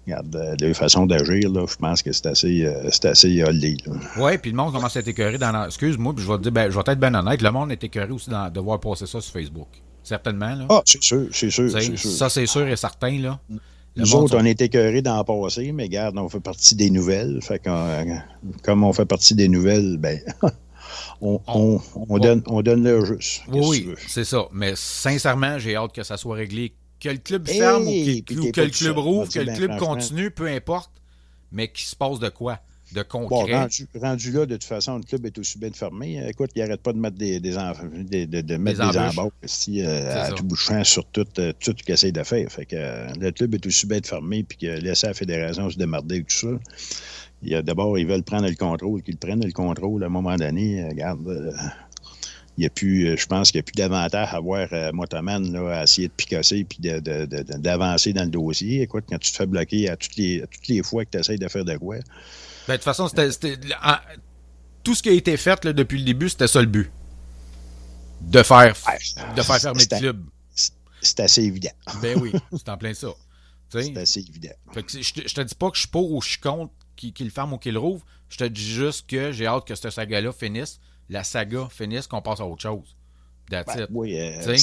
[0.06, 3.44] Regarde, de façon d'agir, là, je pense que c'est assez, euh, c'est assez
[4.18, 5.66] Oui, puis le monde commence à être écœuré dans.
[5.66, 7.84] Excuse-moi, puis je vais te dire, ben, je vais être bien honnête, le monde est
[7.84, 9.68] écœuré aussi de voir passer ça sur Facebook.
[10.04, 10.54] Certainement.
[10.54, 10.68] Là.
[10.70, 13.20] Ah, c'est sûr, c'est sûr, Ça, c'est sûr et certain.
[13.20, 13.40] Là.
[13.96, 17.40] Nous autres, on est écœurés d'en passer, mais regarde, on fait partie des nouvelles.
[17.42, 18.04] Fait euh,
[18.62, 20.20] comme on fait partie des nouvelles, ben.
[21.22, 23.44] On, on, on, donne, on donne le juste.
[23.48, 24.48] Oui, c'est ça.
[24.52, 26.74] Mais sincèrement, j'ai hâte que ça soit réglé
[27.06, 30.92] que le club ferme ou, que le club rouvre, que le club continue, peu importe,
[31.52, 32.60] mais qu'il se passe de quoi?
[32.94, 33.68] De concret?
[33.94, 36.24] Bon, rendu, là, de toute façon, le club est aussi bien fermé.
[36.28, 40.24] Écoute, il n'arrête pas de mettre des, des, de, de, mettre des, embauches ici, euh,
[40.24, 42.52] à tout bout sur tout, euh, tout ce qu'il essaie de faire.
[42.52, 45.78] Fait que, euh, le club est aussi bien fermé puis que laisser la fédération se
[45.78, 47.62] démarder et tout ça.
[47.62, 50.88] D'abord, ils veulent prendre le contrôle, qu'ils prennent le contrôle à un moment donné.
[50.88, 51.54] Regarde,
[52.58, 54.92] il y a plus, euh, je pense qu'il n'y a plus d'avantage à voir euh,
[54.94, 58.84] Motoman là, à essayer de picasser puis d'avancer dans le dossier.
[58.84, 61.38] Écoute, quand tu te fais bloquer à toutes les, toutes les fois que tu essaies
[61.38, 61.98] de faire de quoi.
[62.68, 63.10] Ben, de toute façon,
[64.84, 66.90] tout ce qui a été fait là, depuis le début, c'était ça le but.
[68.22, 68.74] De faire,
[69.36, 70.24] de faire fermer le club.
[71.02, 71.74] C'est assez évident.
[72.02, 73.10] Ben oui, c'est en plein ça.
[73.70, 74.54] C'est assez évident.
[74.76, 77.30] je, te, te dis pas que je suis pour ou je suis contre qu'il le
[77.30, 78.06] ferme ou qu'il le rouvre.
[78.30, 80.80] Je te dis juste que j'ai hâte que ce saga-là finisse
[81.10, 82.96] la saga finisse, qu'on passe à autre chose.
[83.50, 84.56] Ben, oui, euh,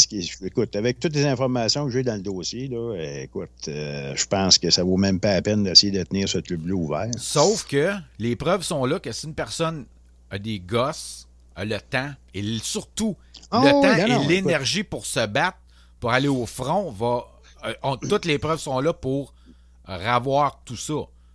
[0.42, 4.58] écoute, avec toutes les informations que j'ai dans le dossier, là, écoute, euh, je pense
[4.58, 7.10] que ça vaut même pas la peine d'essayer de tenir ce club-là ouvert.
[7.16, 9.86] Sauf que les preuves sont là que si une personne
[10.30, 13.16] a des gosses, a le temps, et surtout
[13.52, 15.58] le oh, temps et l'énergie pour se battre,
[16.00, 17.24] pour aller au front, va,
[17.64, 19.32] euh, toutes les preuves sont là pour
[19.86, 20.94] revoir tout ça.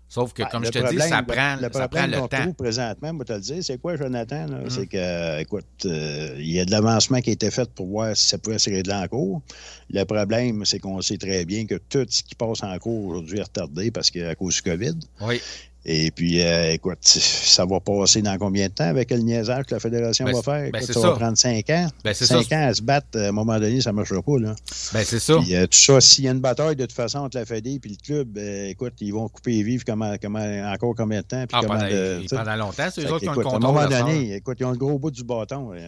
[0.09, 2.53] Sauf que, ben, comme je te dis, ça prend le, ça prend le temps.
[2.53, 4.47] présentement, moi, te le dire, c'est quoi, Jonathan?
[4.47, 4.69] Mm.
[4.69, 8.15] C'est que, écoute, euh, il y a de l'avancement qui a été fait pour voir
[8.15, 9.41] si ça pouvait se régler en cours.
[9.89, 13.39] Le problème, c'est qu'on sait très bien que tout ce qui passe en cours aujourd'hui
[13.39, 14.95] est retardé parce qu'à cause du COVID.
[15.21, 15.41] Oui.
[15.89, 19.73] Et puis, euh, écoute, ça va passer dans combien de temps avec le niaisage que
[19.73, 20.69] la Fédération ben, va faire?
[20.69, 21.87] Ben, ça, va prendre cinq ans.
[22.03, 24.37] Ben, cinq ans à se battre, à un moment donné, ça ne marchera pas.
[24.37, 24.53] Là.
[24.93, 25.37] Ben, c'est ça.
[25.37, 27.79] Puis, euh, tout ça, s'il y a une bataille de toute façon entre la Fédé
[27.81, 31.45] et le club, écoute, ils vont couper et vivre comment, comment, encore combien de temps?
[31.47, 33.63] Puis ah, comment pendant, de, pendant longtemps, c'est eux autres qui ont le contrôle.
[33.63, 35.71] À un moment donné, écoute, ils ont le gros bout du bâton.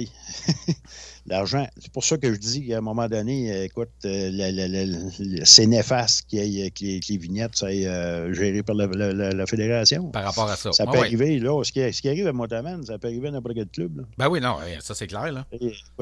[1.27, 5.11] l'argent, c'est pour ça que je dis qu'à un moment donné, euh, écoute, euh,
[5.45, 10.11] c'est néfaste qu'il y ait que les, vignettes soient euh, gérées par la, fédération.
[10.11, 10.73] Par rapport à ça.
[10.73, 13.69] Ça peut arriver, là, ce qui, arrive à Motaman, ça peut arriver à n'importe quel
[13.69, 13.99] club.
[13.99, 14.03] Là.
[14.19, 15.33] Ben oui, non, ça c'est clair.
[15.33, 15.47] Là.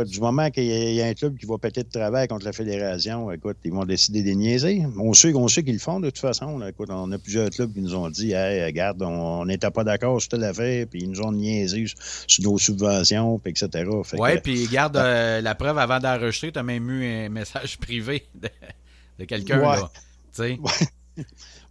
[0.05, 3.31] du moment qu'il y, a un club qui va péter de travail contre la fédération,
[3.31, 4.85] écoute, ils vont décider de niaiser.
[4.99, 6.61] On sait, on sait qu'ils le font de toute façon.
[6.67, 10.21] Écoute, on a plusieurs clubs qui nous ont dit, hey, regarde, on n'était pas d'accord
[10.21, 11.85] sur telle affaire, puis ils nous ont niaisé
[12.27, 13.85] sur nos subventions, puis etc.
[14.19, 18.27] Oui, puis garde euh, la preuve avant d'enregistrer, tu as même eu un message privé
[18.35, 19.61] de, quelqu'un.
[19.61, 19.77] Ouais.
[19.77, 19.91] Là,
[20.39, 20.59] ouais.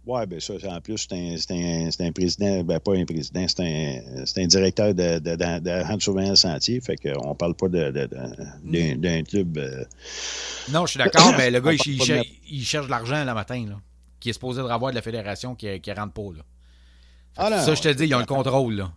[0.06, 3.60] Oui, bien ça, en plus, c'est un, un, un, président, ben pas un président, c'est
[3.60, 9.22] un, un, directeur de, de, de, de surveillance sentier, fait qu'on ne parle pas d'un
[9.22, 9.56] club.
[9.56, 9.84] Euh,
[10.70, 13.80] non, je suis d'accord, mais le gars, il, cherche de l'argent le matin, là.
[14.20, 16.36] qui est supposé de revoir de la fédération qui ne rentre pas.
[16.36, 16.42] Là.
[17.36, 18.74] Ah ça, je te dis, ils ont le contrôle.
[18.74, 18.92] Là.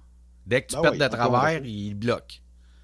[0.46, 2.36] Dès que tu ben pètes de travers, ils bloquent.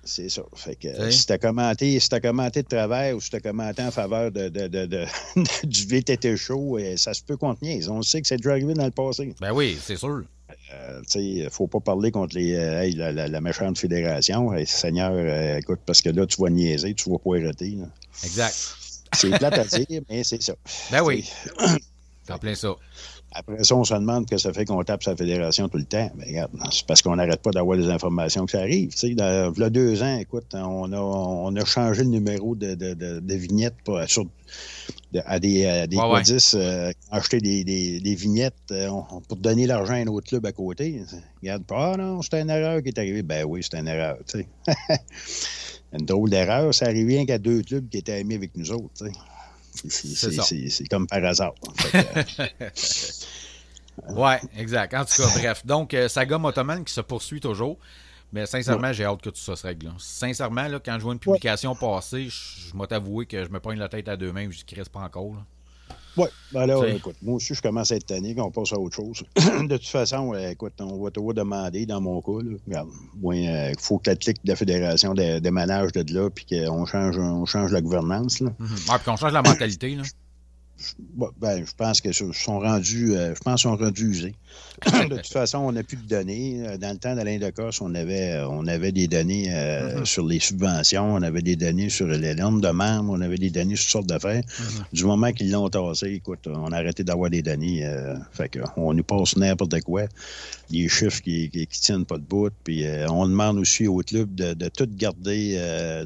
[0.06, 0.42] C'est ça.
[0.56, 3.40] Fait que si tu as commenté, si as commenté de travers ou si tu as
[3.40, 5.06] commenté en faveur de, de, de,
[5.64, 7.90] du VTT show, euh, ça se peut contenir.
[7.90, 9.34] On sait que c'est déjà arrivé dans le passé.
[9.40, 10.24] Ben oui, c'est sûr.
[10.74, 14.52] Euh, il ne faut pas parler contre les, euh, la, méchante fédération.
[14.66, 17.78] Seigneur, écoute, parce que là, tu vas niaiser, tu vas pas arrêter.
[18.24, 18.56] Exact.
[19.16, 20.56] C'est plate à dire, mais c'est ça.
[20.92, 21.30] Ben oui.
[22.26, 22.76] C'est en plein ça.
[23.36, 26.12] Après ça, on se demande que ça fait qu'on tape sa fédération tout le temps.
[26.16, 28.92] Mais regarde, c'est parce qu'on n'arrête pas d'avoir des informations que ça arrive.
[28.92, 32.56] Tu sais, il y a deux ans, écoute, on a, on a changé le numéro
[32.56, 34.26] de, de, de, vignettes pour, sur,
[35.26, 38.90] à des, à des euh, acheter des, des, des vignettes euh,
[39.28, 41.02] pour donner l'argent à un autre club à côté.
[41.42, 43.24] Regarde, ah non, c'est une erreur qui est arrivée.
[43.24, 44.18] Ben oui, c'est une erreur.
[44.28, 44.48] Tu sais.
[45.94, 48.94] une drôle d'erreur, ça arrivait rien qu'à deux clubs qui étaient amis avec nous autres.
[48.96, 49.12] Tu sais.
[49.74, 51.54] C'est comme par hasard.
[54.10, 54.94] ouais, exact.
[54.94, 55.66] En tout cas, bref.
[55.66, 57.78] Donc, euh, Saga Motoman qui se poursuit toujours.
[58.32, 59.92] Mais sincèrement, j'ai hâte que tout ça se règle.
[60.00, 63.90] Sincèrement, là, quand je vois une publication passer, je, je que je me pogne la
[63.90, 65.36] tête à deux mains et je ne pas encore.
[66.16, 68.96] Oui, ben là, écoute, moi aussi, je commence à être tanné qu'on passe à autre
[68.96, 69.24] chose.
[69.36, 72.90] de toute façon, écoute, on va te demander, dans mon cas, là, regarde,
[73.32, 76.86] il euh, faut que la clique de la fédération déménage de, de là, puis qu'on
[76.86, 78.40] change, on change la gouvernance.
[78.42, 78.52] Là.
[78.60, 78.96] Mm -hmm.
[78.96, 79.96] puis qu'on change la mentalité.
[79.96, 80.04] Là
[81.40, 84.36] ben, je pense que sont rendus, euh, je pense sont rendus usés.
[85.10, 86.64] de toute façon, on n'a plus de données.
[86.66, 90.06] Euh, dans le temps d'Alain Decos, on avait, euh, on avait des données mm-hmm.
[90.06, 93.50] sur les subventions, on avait des données sur les normes de membres, on avait des
[93.50, 94.42] données sur toutes sortes d'affaires.
[94.42, 94.84] Mm-hmm.
[94.94, 97.88] Du moment qu'ils l'ont tassé, écoute, on a arrêté d'avoir des données.
[98.32, 100.04] fait on nous passe n'importe quoi.
[100.70, 102.52] Des chiffres qui, qui, tiennent pas de bout.
[102.64, 105.60] Puis on demande aussi au club de, de tout garder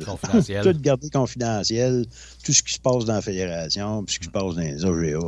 [0.05, 0.63] confidentiel.
[0.63, 2.05] tout garder confidentiel,
[2.43, 4.85] tout ce qui se passe dans la fédération, puis ce qui se passe dans les
[4.85, 5.19] OGA.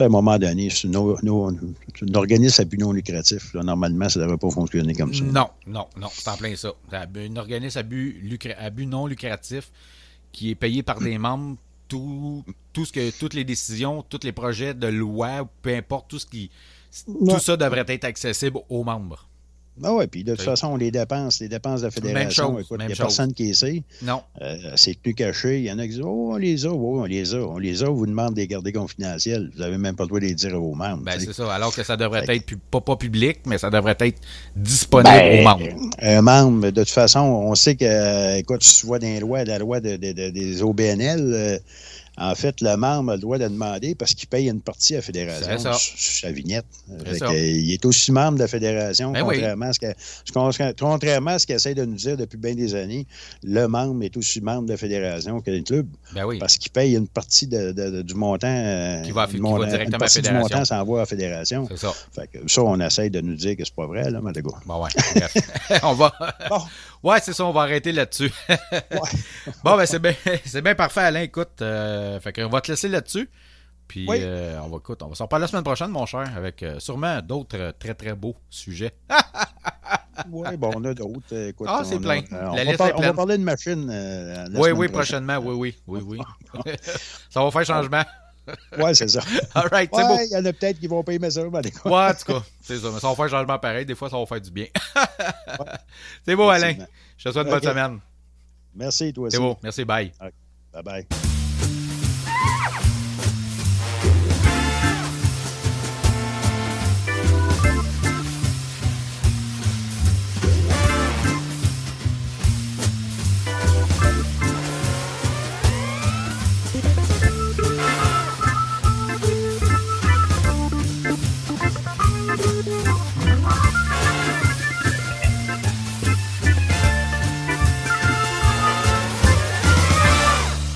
[0.00, 3.54] à un moment donné, c'est un organisme à but non lucratif.
[3.54, 5.24] normalement, ça ne devrait pas fonctionner comme ça.
[5.24, 6.72] Non, non, non, c'est en plein ça.
[6.92, 9.70] Un organisme à but, à but non lucratif
[10.32, 11.56] qui est payé par des membres
[11.88, 12.42] tout,
[12.72, 16.26] tout ce que, toutes les décisions, tous les projets de loi, peu importe, tout ce
[16.26, 16.50] qui.
[17.06, 19.28] Tout ça devrait être accessible aux membres.
[19.82, 22.86] Ah oui, puis de toute façon, on les dépense, les dépenses de la fédération, il
[22.86, 23.82] n'y a personne qui sait.
[24.02, 24.22] Non.
[24.42, 25.60] Euh, c'est plus caché.
[25.60, 27.58] Il y en a qui disent Oh, on les a, oh, on les a, on
[27.58, 29.50] les a, on vous demande de les garder confidentiels.
[29.54, 31.02] Vous n'avez même pas le droit de les dire aux membres.
[31.02, 31.52] Ben, c'est ça.
[31.52, 34.20] Alors que ça devrait être pas, pas public, mais ça devrait être
[34.54, 35.90] disponible ben, aux membres.
[36.00, 39.58] Un membre, de toute façon, on sait que, écoute, tu vois dans les lois, la
[39.58, 41.60] loi de, des OBNL,
[42.18, 44.98] en fait, le membre a le droit de demander parce qu'il paye une partie à
[44.98, 46.66] la fédération sur sa vignette.
[46.88, 51.46] il est aussi membre de la fédération, ben contrairement, à ce que, contrairement à ce
[51.46, 53.06] qu'il essaie de nous dire depuis bien des années.
[53.42, 56.96] Le membre est aussi membre de la fédération que le club ben parce qu'il paye
[56.96, 58.46] une partie de, du montant.
[58.48, 60.46] Euh, qui va, qui va directement à la fédération.
[60.46, 61.66] du montant s'envoie à la fédération.
[61.68, 61.94] C'est ça.
[62.14, 64.32] Fait que ça, on essaie de nous dire que c'est pas vrai, là, mais
[64.66, 64.90] Bon, ouais.
[65.82, 66.12] on va.
[67.02, 68.32] Ouais, c'est ça, on va arrêter là-dessus.
[69.64, 71.22] bon, ben c'est bien, c'est bien parfait, Alain.
[71.22, 73.28] Écoute, euh, fait qu'on va te laisser là-dessus.
[73.88, 76.62] Puis euh, on va écoute, on va s'en parler la semaine prochaine, mon cher, avec
[76.62, 78.94] euh, sûrement d'autres très très beaux sujets.
[80.30, 81.52] oui, bon, on a d'autres.
[81.66, 82.22] ah, c'est plein.
[82.30, 82.92] la liste est pleine.
[82.96, 84.48] on va parler de machine.
[84.54, 86.18] oui, oui, prochainement, oui, oui, oui, oui.
[87.30, 88.02] ça va faire changement.
[88.78, 89.20] Ouais, c'est ça.
[89.54, 91.42] All right, c'est ouais, Il y en a peut-être qui vont pas aimer ça.
[91.42, 92.90] Mais ouais, en tout cas, c'est ça.
[92.92, 93.84] Mais ça va faire changement pareil.
[93.84, 94.66] Des fois, ça va faire du bien.
[96.24, 96.74] C'est beau, Alain.
[97.18, 98.00] Je te souhaite une bonne semaine.
[98.74, 99.36] Merci, toi aussi.
[99.36, 99.58] C'est beau.
[99.62, 99.84] Merci.
[99.84, 100.12] Bye.
[100.72, 101.06] Bye
[102.44, 103.01] Yeah!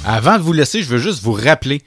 [0.08, 1.82] Avant de vous laisser, je veux juste vous rappeler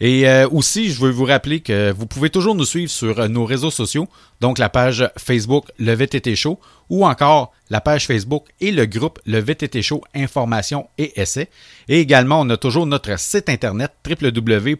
[0.00, 3.70] Et aussi, je veux vous rappeler que vous pouvez toujours nous suivre sur nos réseaux
[3.70, 4.08] sociaux,
[4.40, 6.58] donc la page Facebook Le VTT Show
[6.88, 11.48] ou encore la page Facebook et le groupe Le VTT Show Information et Essais.
[11.88, 14.76] Et également, on a toujours notre site internet www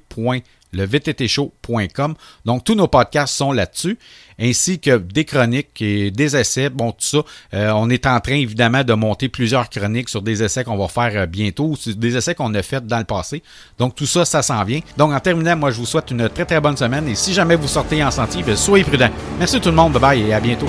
[0.75, 3.99] le Donc, tous nos podcasts sont là-dessus,
[4.41, 6.69] ainsi que des chroniques et des essais.
[6.69, 7.19] Bon, tout ça,
[7.55, 10.89] euh, on est en train, évidemment, de monter plusieurs chroniques sur des essais qu'on va
[10.89, 13.43] faire euh, bientôt, des essais qu'on a fait dans le passé.
[13.79, 14.81] Donc, tout ça, ça s'en vient.
[14.97, 17.09] Donc, en terminant, moi, je vous souhaite une très, très bonne semaine.
[17.09, 19.11] Et si jamais vous sortez en sentier, ben, soyez prudents.
[19.39, 19.93] Merci tout le monde.
[19.93, 20.69] Bye bye et à bientôt.